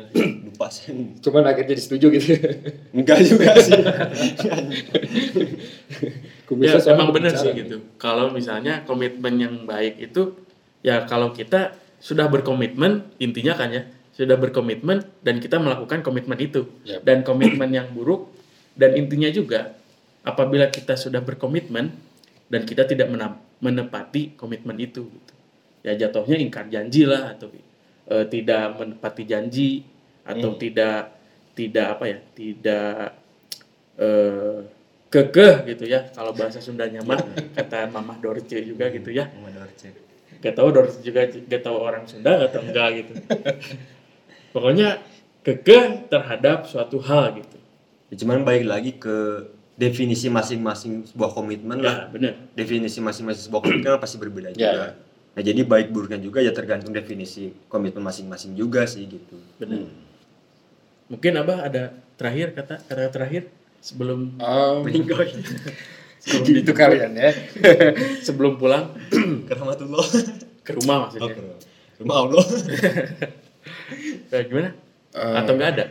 lupa 0.48 0.66
sih 0.72 0.84
Cuman 1.22 1.42
akhirnya 1.46 1.76
setuju 1.78 2.06
gitu. 2.14 2.30
enggak 2.96 3.18
juga 3.22 3.50
sih 3.61 3.78
Ya, 6.48 6.80
emang 6.90 7.12
bener 7.12 7.37
berbicara 7.37 7.44
sih 7.44 7.50
gitu. 7.61 7.76
Kalau 8.00 8.32
misalnya 8.32 8.80
komitmen 8.88 9.37
yang 9.37 9.54
baik 9.68 10.00
itu 10.00 10.32
ya 10.80 11.04
kalau 11.04 11.37
kita 11.37 11.76
sudah 12.00 12.24
berkomitmen 12.32 13.04
intinya 13.20 13.52
kan 13.52 13.68
ya 13.68 13.82
sudah 14.16 14.34
berkomitmen 14.34 15.04
dan 15.22 15.38
kita 15.38 15.61
melakukan 15.61 16.00
komitmen 16.00 16.38
itu 16.40 16.66
Yap. 16.88 17.04
dan 17.04 17.20
komitmen 17.22 17.68
yang 17.70 17.87
buruk 17.92 18.32
dan 18.74 18.96
intinya 18.96 19.28
juga 19.28 19.76
apabila 20.24 20.72
kita 20.72 20.96
sudah 20.96 21.20
berkomitmen 21.20 21.92
dan 22.48 22.64
kita 22.64 22.88
tidak 22.88 23.08
menepati 23.61 24.34
komitmen 24.37 24.76
itu 24.80 25.04
gitu. 25.08 25.32
ya 25.84 25.92
jatuhnya 25.94 26.40
ingkar 26.40 26.66
janji 26.72 27.04
lah 27.04 27.37
atau 27.37 27.52
eh, 28.08 28.26
tidak 28.28 28.76
menepati 28.80 29.22
janji 29.28 29.84
atau 30.24 30.56
tidak 30.56 31.16
tidak 31.52 31.87
apa 31.96 32.04
ya 32.08 32.18
tidak 32.32 33.00
eh 33.98 34.78
kekeh 35.08 35.64
gitu 35.74 35.84
ya. 35.88 36.08
Kalau 36.12 36.37
bahasa 36.37 36.61
Sundanya 36.61 37.00
mah 37.02 37.18
kata 37.56 37.88
Mamah 37.88 38.20
Dorce 38.20 38.61
juga 38.62 38.92
gitu 38.92 39.11
ya. 39.12 39.28
Mama 39.32 39.50
Dorce. 39.52 39.90
gak 40.38 40.54
tahu 40.54 40.68
Dorce 40.70 41.02
juga 41.02 41.26
gak 41.26 41.62
tahu 41.64 41.76
orang 41.80 42.04
Sunda 42.06 42.46
atau 42.46 42.61
enggak 42.62 42.88
gitu. 43.02 43.12
Pokoknya 44.54 45.00
kekeh 45.42 46.08
terhadap 46.12 46.68
suatu 46.68 47.00
hal 47.02 47.40
gitu. 47.40 47.58
Ya, 48.08 48.14
cuman 48.24 48.44
balik 48.44 48.64
lagi 48.64 48.92
ke 48.96 49.48
definisi 49.78 50.26
masing-masing 50.26 51.06
sebuah 51.06 51.30
komitmen 51.32 51.78
lah. 51.78 52.10
ya 52.10 52.10
bener. 52.10 52.32
Definisi 52.52 52.98
masing-masing 52.98 53.46
sebuah 53.46 53.62
komitmen 53.62 53.86
kan 53.88 54.02
pasti 54.02 54.18
berbeda 54.18 54.50
Ya, 54.52 54.74
juga. 54.74 54.88
nah 55.38 55.42
jadi 55.44 55.62
baik 55.62 55.94
buruknya 55.94 56.18
juga 56.18 56.42
ya 56.42 56.50
tergantung 56.50 56.90
definisi 56.90 57.54
komitmen 57.70 58.02
masing-masing 58.02 58.58
juga 58.58 58.82
sih 58.84 59.06
gitu. 59.06 59.38
Bener. 59.56 59.86
Mungkin 61.06 61.32
abah 61.38 61.64
ada 61.64 61.94
terakhir 62.18 62.52
kata 62.52 62.82
kata 62.84 63.02
terakhir 63.08 63.42
sebelum 63.78 64.34
Um, 64.36 64.82
meninggal. 64.82 65.22
Gitu 66.44 66.74
kalian 66.74 67.14
ya. 67.14 67.30
sebelum 68.26 68.58
pulang. 68.58 68.90
Keramatullah 69.48 70.02
ke 70.66 70.74
rumah 70.74 71.06
maksudnya. 71.06 71.30
Rumah. 72.02 72.16
Allah. 72.18 72.44
Eh, 74.28 74.42
gimana? 74.44 74.70
Eh, 75.14 75.34
atau 75.38 75.52
enggak 75.56 75.70
ada 75.72 75.84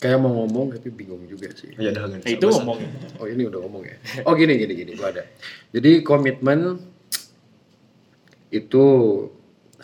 Kayak 0.00 0.18
mau 0.24 0.32
ngomong 0.32 0.72
tapi 0.80 0.88
bingung 0.88 1.28
juga 1.28 1.52
sih. 1.52 1.76
ya 1.76 1.92
udah 1.92 2.08
nah, 2.08 2.24
itu 2.24 2.48
ngomong 2.48 2.78
Oh 3.20 3.28
ini 3.28 3.44
udah 3.44 3.60
ngomong 3.60 3.84
ya. 3.84 3.96
Oh 4.24 4.32
gini 4.32 4.56
gini 4.56 4.72
gini, 4.72 4.96
gua 4.96 5.12
ada. 5.12 5.28
Jadi 5.76 6.00
komitmen 6.00 6.80
itu 8.48 8.84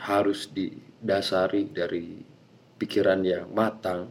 harus 0.00 0.48
didasari 0.48 1.68
dari 1.68 2.24
pikiran 2.81 3.20
yang 3.29 3.52
matang. 3.52 4.09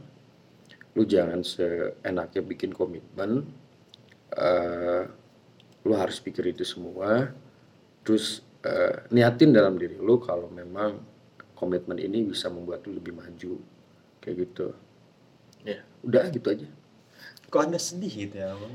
Lu 0.93 1.09
jangan 1.09 1.41
seenaknya 1.41 2.41
bikin 2.45 2.71
komitmen. 2.77 3.49
eh 4.35 5.03
lu 5.85 5.93
harus 5.97 6.21
pikir 6.21 6.53
itu 6.53 6.61
semua. 6.61 7.33
Terus 8.05 8.45
eh, 8.61 9.09
niatin 9.09 9.57
dalam 9.57 9.73
diri 9.73 9.97
lu 9.97 10.21
kalau 10.21 10.53
memang 10.53 11.01
komitmen 11.57 11.97
ini 11.97 12.29
bisa 12.29 12.53
membuat 12.53 12.85
lu 12.85 13.01
lebih 13.01 13.17
maju. 13.17 13.57
Kayak 14.21 14.37
gitu. 14.37 14.84
Ya 16.05 16.07
Udah 16.07 16.23
gitu 16.29 16.47
aja. 16.47 16.67
kok 17.45 17.61
anda 17.61 17.79
sedih 17.79 18.11
gitu 18.21 18.35
ya 18.35 18.51
abang 18.51 18.73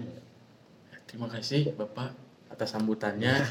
terima 1.04 1.28
kasih 1.28 1.70
bapak 1.72 2.10
atas 2.48 2.70
sambutannya 2.70 3.34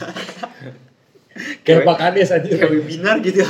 Kayak 1.64 1.86
Pak 1.86 2.00
Anies 2.02 2.34
aja. 2.34 2.42
kayak 2.42 2.68
webinar 2.70 3.22
gitu 3.22 3.46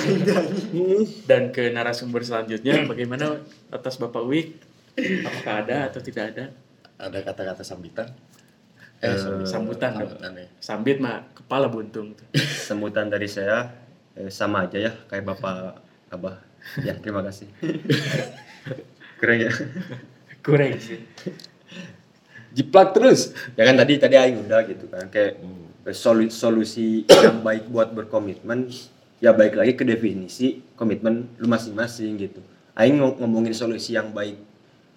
dan 1.30 1.50
ke 1.50 1.72
narasumber 1.72 2.22
selanjutnya 2.22 2.84
bagaimana 2.84 3.40
atas 3.70 3.96
bapak 3.96 4.20
Wik 4.22 4.48
apakah 5.24 5.64
ada 5.64 5.88
atau 5.88 5.98
tidak 6.00 6.36
ada 6.36 6.46
Ada 7.00 7.24
kata-kata 7.24 7.64
sambitan. 7.64 8.12
eh, 9.00 9.16
sambutan 9.48 9.96
dong. 9.96 10.12
sambutan 10.12 10.32
ya. 10.36 10.48
sambit 10.60 10.98
mah 11.00 11.24
kepala 11.32 11.72
buntung 11.72 12.12
tuh. 12.12 12.28
semutan 12.68 13.08
dari 13.08 13.26
saya 13.26 13.72
eh, 14.14 14.28
sama 14.28 14.68
aja 14.68 14.78
ya 14.78 14.92
kayak 15.08 15.24
bapak 15.26 15.80
abah 16.12 16.36
ya 16.84 16.92
terima 16.94 17.24
kasih 17.24 17.48
keren 19.16 19.48
ya 19.48 19.52
kurang. 20.46 20.76
Sih 20.80 21.00
Jiplak 22.56 22.98
terus. 22.98 23.32
ya 23.54 23.64
kan 23.68 23.76
tadi 23.78 24.02
tadi 24.02 24.16
Aing 24.18 24.42
udah 24.42 24.66
gitu 24.66 24.90
kan 24.90 25.06
kayak 25.08 25.38
eh, 25.86 25.96
solu- 25.96 26.34
solusi 26.34 27.06
yang 27.06 27.46
baik 27.46 27.70
buat 27.70 27.94
berkomitmen 27.94 28.66
ya 29.22 29.36
baik 29.36 29.54
lagi 29.54 29.74
ke 29.78 29.86
definisi 29.86 30.64
komitmen 30.74 31.30
lu 31.38 31.46
masing-masing 31.46 32.18
gitu. 32.18 32.42
Aing 32.74 32.98
ngom- 32.98 33.22
ngomongin 33.22 33.54
solusi 33.54 33.94
yang 33.94 34.10
baik 34.10 34.38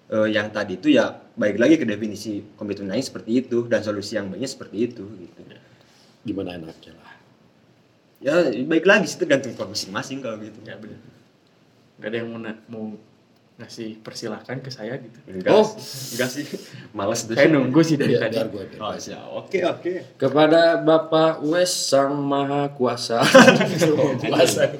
eh, 0.08 0.28
yang 0.32 0.48
tadi 0.48 0.80
itu 0.80 0.88
ya 0.96 1.12
baik 1.36 1.60
lagi 1.60 1.76
ke 1.76 1.84
definisi 1.84 2.40
komitmen 2.56 2.88
Aing 2.96 3.04
seperti 3.04 3.44
itu 3.44 3.68
dan 3.68 3.84
solusi 3.84 4.16
yang 4.16 4.32
baiknya 4.32 4.48
seperti 4.48 4.76
itu 4.88 5.04
gitu. 5.04 5.40
Gimana 6.24 6.56
enaknya 6.56 6.94
lah. 6.96 7.12
ya 8.22 8.34
baik 8.48 8.86
lagi 8.86 9.10
sih 9.10 9.18
tergantung 9.18 9.52
masing-masing 9.58 10.22
kalau 10.24 10.38
gitu. 10.40 10.56
Ya 10.64 10.78
benar 10.80 10.98
nggak 12.00 12.08
ada 12.08 12.16
yang 12.18 12.30
mau 12.66 12.98
ngasih 13.52 14.00
persilahkan 14.00 14.58
ke 14.58 14.68
saya 14.68 14.96
gitu 14.96 15.18
enggak 15.28 15.52
Oh. 15.52 15.68
enggak 16.12 16.28
sih 16.28 16.44
males 16.96 17.20
tuh 17.22 17.32
saya 17.32 17.46
nunggu 17.46 17.80
sih 17.80 17.94
dari 17.94 18.16
Biar, 18.16 18.22
tadi 18.26 18.36
biar 18.38 18.48
gue 18.48 18.64
Oh, 18.76 18.96
siap. 18.96 19.22
oke 19.28 19.58
oke 19.62 19.92
Kepada 20.16 20.60
Bapak 20.78 21.40
Wes 21.42 21.68
Sang 21.68 22.16
Maha 22.16 22.70
Kuasa. 22.70 23.20
Kuasa. 24.22 24.72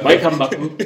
baik 0.00 0.20
hambaku 0.22 0.78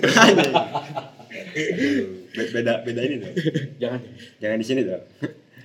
Be- 2.30 2.50
beda 2.50 2.72
beda 2.82 3.00
ini 3.02 3.16
dong 3.18 3.34
jangan 3.76 4.00
jangan 4.38 4.56
di 4.56 4.66
sini 4.66 4.80
dong 4.82 5.02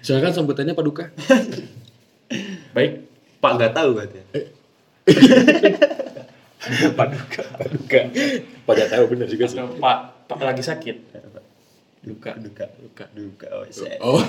Silakan 0.02 0.32
sambutannya 0.32 0.74
Paduka. 0.74 1.10
baik 2.72 3.10
pak 3.40 3.52
nggak 3.54 3.74
tahu 3.74 3.90
berarti 3.96 4.20
Paduka. 6.94 7.42
Paduka. 7.60 8.00
Pak 8.60 8.74
gak 8.76 8.90
tahu 8.90 9.04
bener 9.08 9.26
juga 9.26 9.46
sih. 9.46 9.58
pak 9.58 9.98
pak 10.26 10.42
lagi 10.42 10.62
sakit 10.62 10.98
luka 12.06 12.32
duka. 12.38 12.66
Luka 12.78 13.06
duka 13.12 13.48
oh, 13.50 13.66
Oh, 14.06 14.22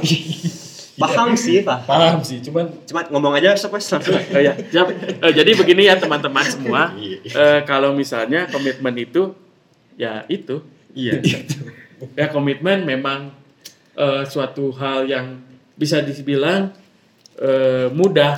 paham 0.97 1.37
sih 1.37 1.61
pak. 1.61 1.85
Paham 1.85 2.25
sih, 2.25 2.41
cuman 2.41 2.73
cuma 2.89 3.05
ngomong 3.12 3.37
aja 3.37 3.53
stop 3.53 3.77
langsung 3.77 4.01
Oh 4.01 4.41
ya, 4.41 4.57
siap. 4.57 4.89
Eh, 4.97 5.33
jadi 5.37 5.53
begini 5.53 5.85
ya 5.85 6.01
teman-teman 6.01 6.45
semua. 6.49 6.83
Iya. 6.97 7.19
Eh, 7.29 7.61
kalau 7.69 7.93
misalnya 7.93 8.49
komitmen 8.49 8.97
itu, 8.97 9.37
ya 10.01 10.25
itu. 10.27 10.65
iya. 10.97 11.21
Ya 12.12 12.29
komitmen 12.29 12.85
memang 12.85 13.33
eh, 13.97 14.25
suatu 14.29 14.69
hal 14.77 15.09
yang 15.09 15.41
bisa 15.77 16.01
dibilang 16.01 16.73
eh, 17.41 17.89
mudah, 17.93 18.37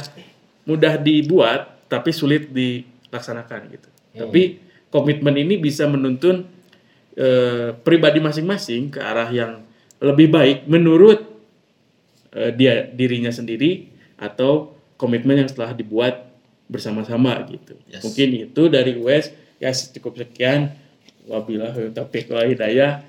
mudah 0.66 0.94
dibuat, 0.98 1.87
tapi 1.90 2.11
sulit 2.14 2.51
dilaksanakan 2.51 3.61
gitu. 3.70 3.88
Tapi 4.18 4.42
komitmen 4.90 5.35
ini 5.38 5.59
bisa 5.59 5.87
menuntun 5.87 6.57
eh, 7.18 7.74
pribadi 7.83 8.22
masing-masing 8.22 8.94
ke 8.94 9.02
arah 9.02 9.26
yang 9.28 9.66
lebih 9.98 10.31
baik 10.31 10.70
menurut 10.70 11.26
eh, 12.31 12.54
dia 12.54 12.87
dirinya 12.87 13.35
sendiri 13.35 13.90
atau 14.14 14.78
komitmen 14.94 15.42
yang 15.42 15.50
setelah 15.50 15.74
dibuat 15.74 16.31
bersama-sama 16.70 17.42
gitu. 17.50 17.74
Yes. 17.90 18.07
Mungkin 18.07 18.28
itu 18.50 18.62
dari 18.70 18.94
Wes 18.94 19.35
ya 19.59 19.74
cukup 19.74 20.22
sekian. 20.22 20.70
Wabillahi 21.28 21.92
taufiq 21.92 22.33
wal 22.33 22.48
hidayah. 22.48 23.04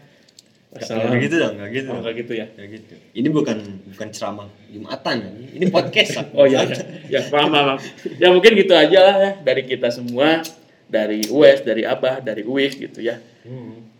Nggak 0.70 1.18
gitu 1.26 1.36
dong 1.42 1.54
nggak 1.58 1.70
gitu 1.72 1.90
Oh, 1.90 2.14
gitu 2.14 2.34
ya. 2.38 2.46
Nggak 2.54 2.68
gitu 2.78 2.94
ini 3.18 3.28
bukan 3.34 3.58
bukan 3.90 4.08
ceramah 4.14 4.46
jumatan 4.70 5.16
ini 5.58 5.66
podcast 5.74 6.22
Oh 6.38 6.46
iya, 6.46 6.62
ya, 6.62 6.78
ya 7.10 7.20
paham, 7.26 7.50
paham. 7.50 7.78
Ya 8.22 8.30
mungkin 8.30 8.54
gitu 8.54 8.74
aja 8.78 9.00
lah 9.02 9.16
ya 9.18 9.32
dari 9.42 9.66
kita 9.66 9.90
semua, 9.90 10.46
dari 10.86 11.26
Wes, 11.26 11.66
dari 11.66 11.84
Abah, 11.90 12.22
dari 12.22 12.46
Uwis 12.46 12.78
gitu 12.78 13.02
ya. 13.02 13.18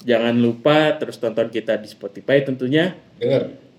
Jangan 0.08 0.36
lupa 0.40 0.96
terus 0.96 1.20
tonton 1.20 1.52
kita 1.52 1.76
di 1.76 1.88
Spotify 1.92 2.40
tentunya. 2.44 2.96
denger. 3.20 3.70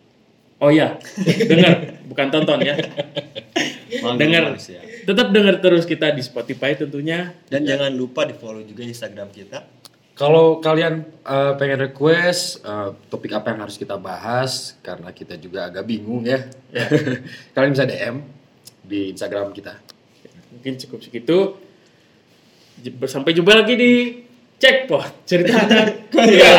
Oh 0.61 0.69
iya, 0.69 1.01
dengar, 1.49 2.05
bukan 2.05 2.29
tonton 2.29 2.61
ya. 2.61 2.77
Dengar. 4.21 4.53
ya. 4.61 4.83
Tetap 5.09 5.33
dengar 5.33 5.57
terus 5.65 5.89
kita 5.89 6.13
di 6.13 6.21
Spotify 6.21 6.77
tentunya. 6.77 7.33
dan 7.49 7.65
jangan 7.65 7.89
lupa 7.97 8.29
di 8.29 8.37
follow 8.37 8.61
juga 8.61 8.85
Instagram 8.85 9.33
kita 9.33 9.65
Kalau 10.13 10.61
kalian 10.61 11.01
eh, 11.25 11.53
pengen 11.57 11.89
request 11.89 12.61
eh, 12.61 12.93
topik 13.09 13.33
apa 13.33 13.57
yang 13.57 13.65
harus 13.65 13.81
kita 13.81 13.97
bahas 13.97 14.77
karena 14.85 15.09
kita 15.17 15.41
juga 15.41 15.73
agak 15.73 15.89
bingung 15.89 16.29
ya. 16.29 16.45
Ya. 16.69 16.85
kalian 17.57 17.73
bisa 17.73 17.89
DM 17.89 18.17
di 18.85 19.17
Instagram 19.17 19.57
kita. 19.57 19.81
Mungkin 20.53 20.77
cukup 20.77 21.01
segitu. 21.01 21.57
Sampai 23.09 23.33
jumpa 23.33 23.57
lagi 23.57 23.75
di 23.81 23.93
Checkpot 24.61 25.25
ceritanya. 25.25 25.89
Iya. 26.13 26.53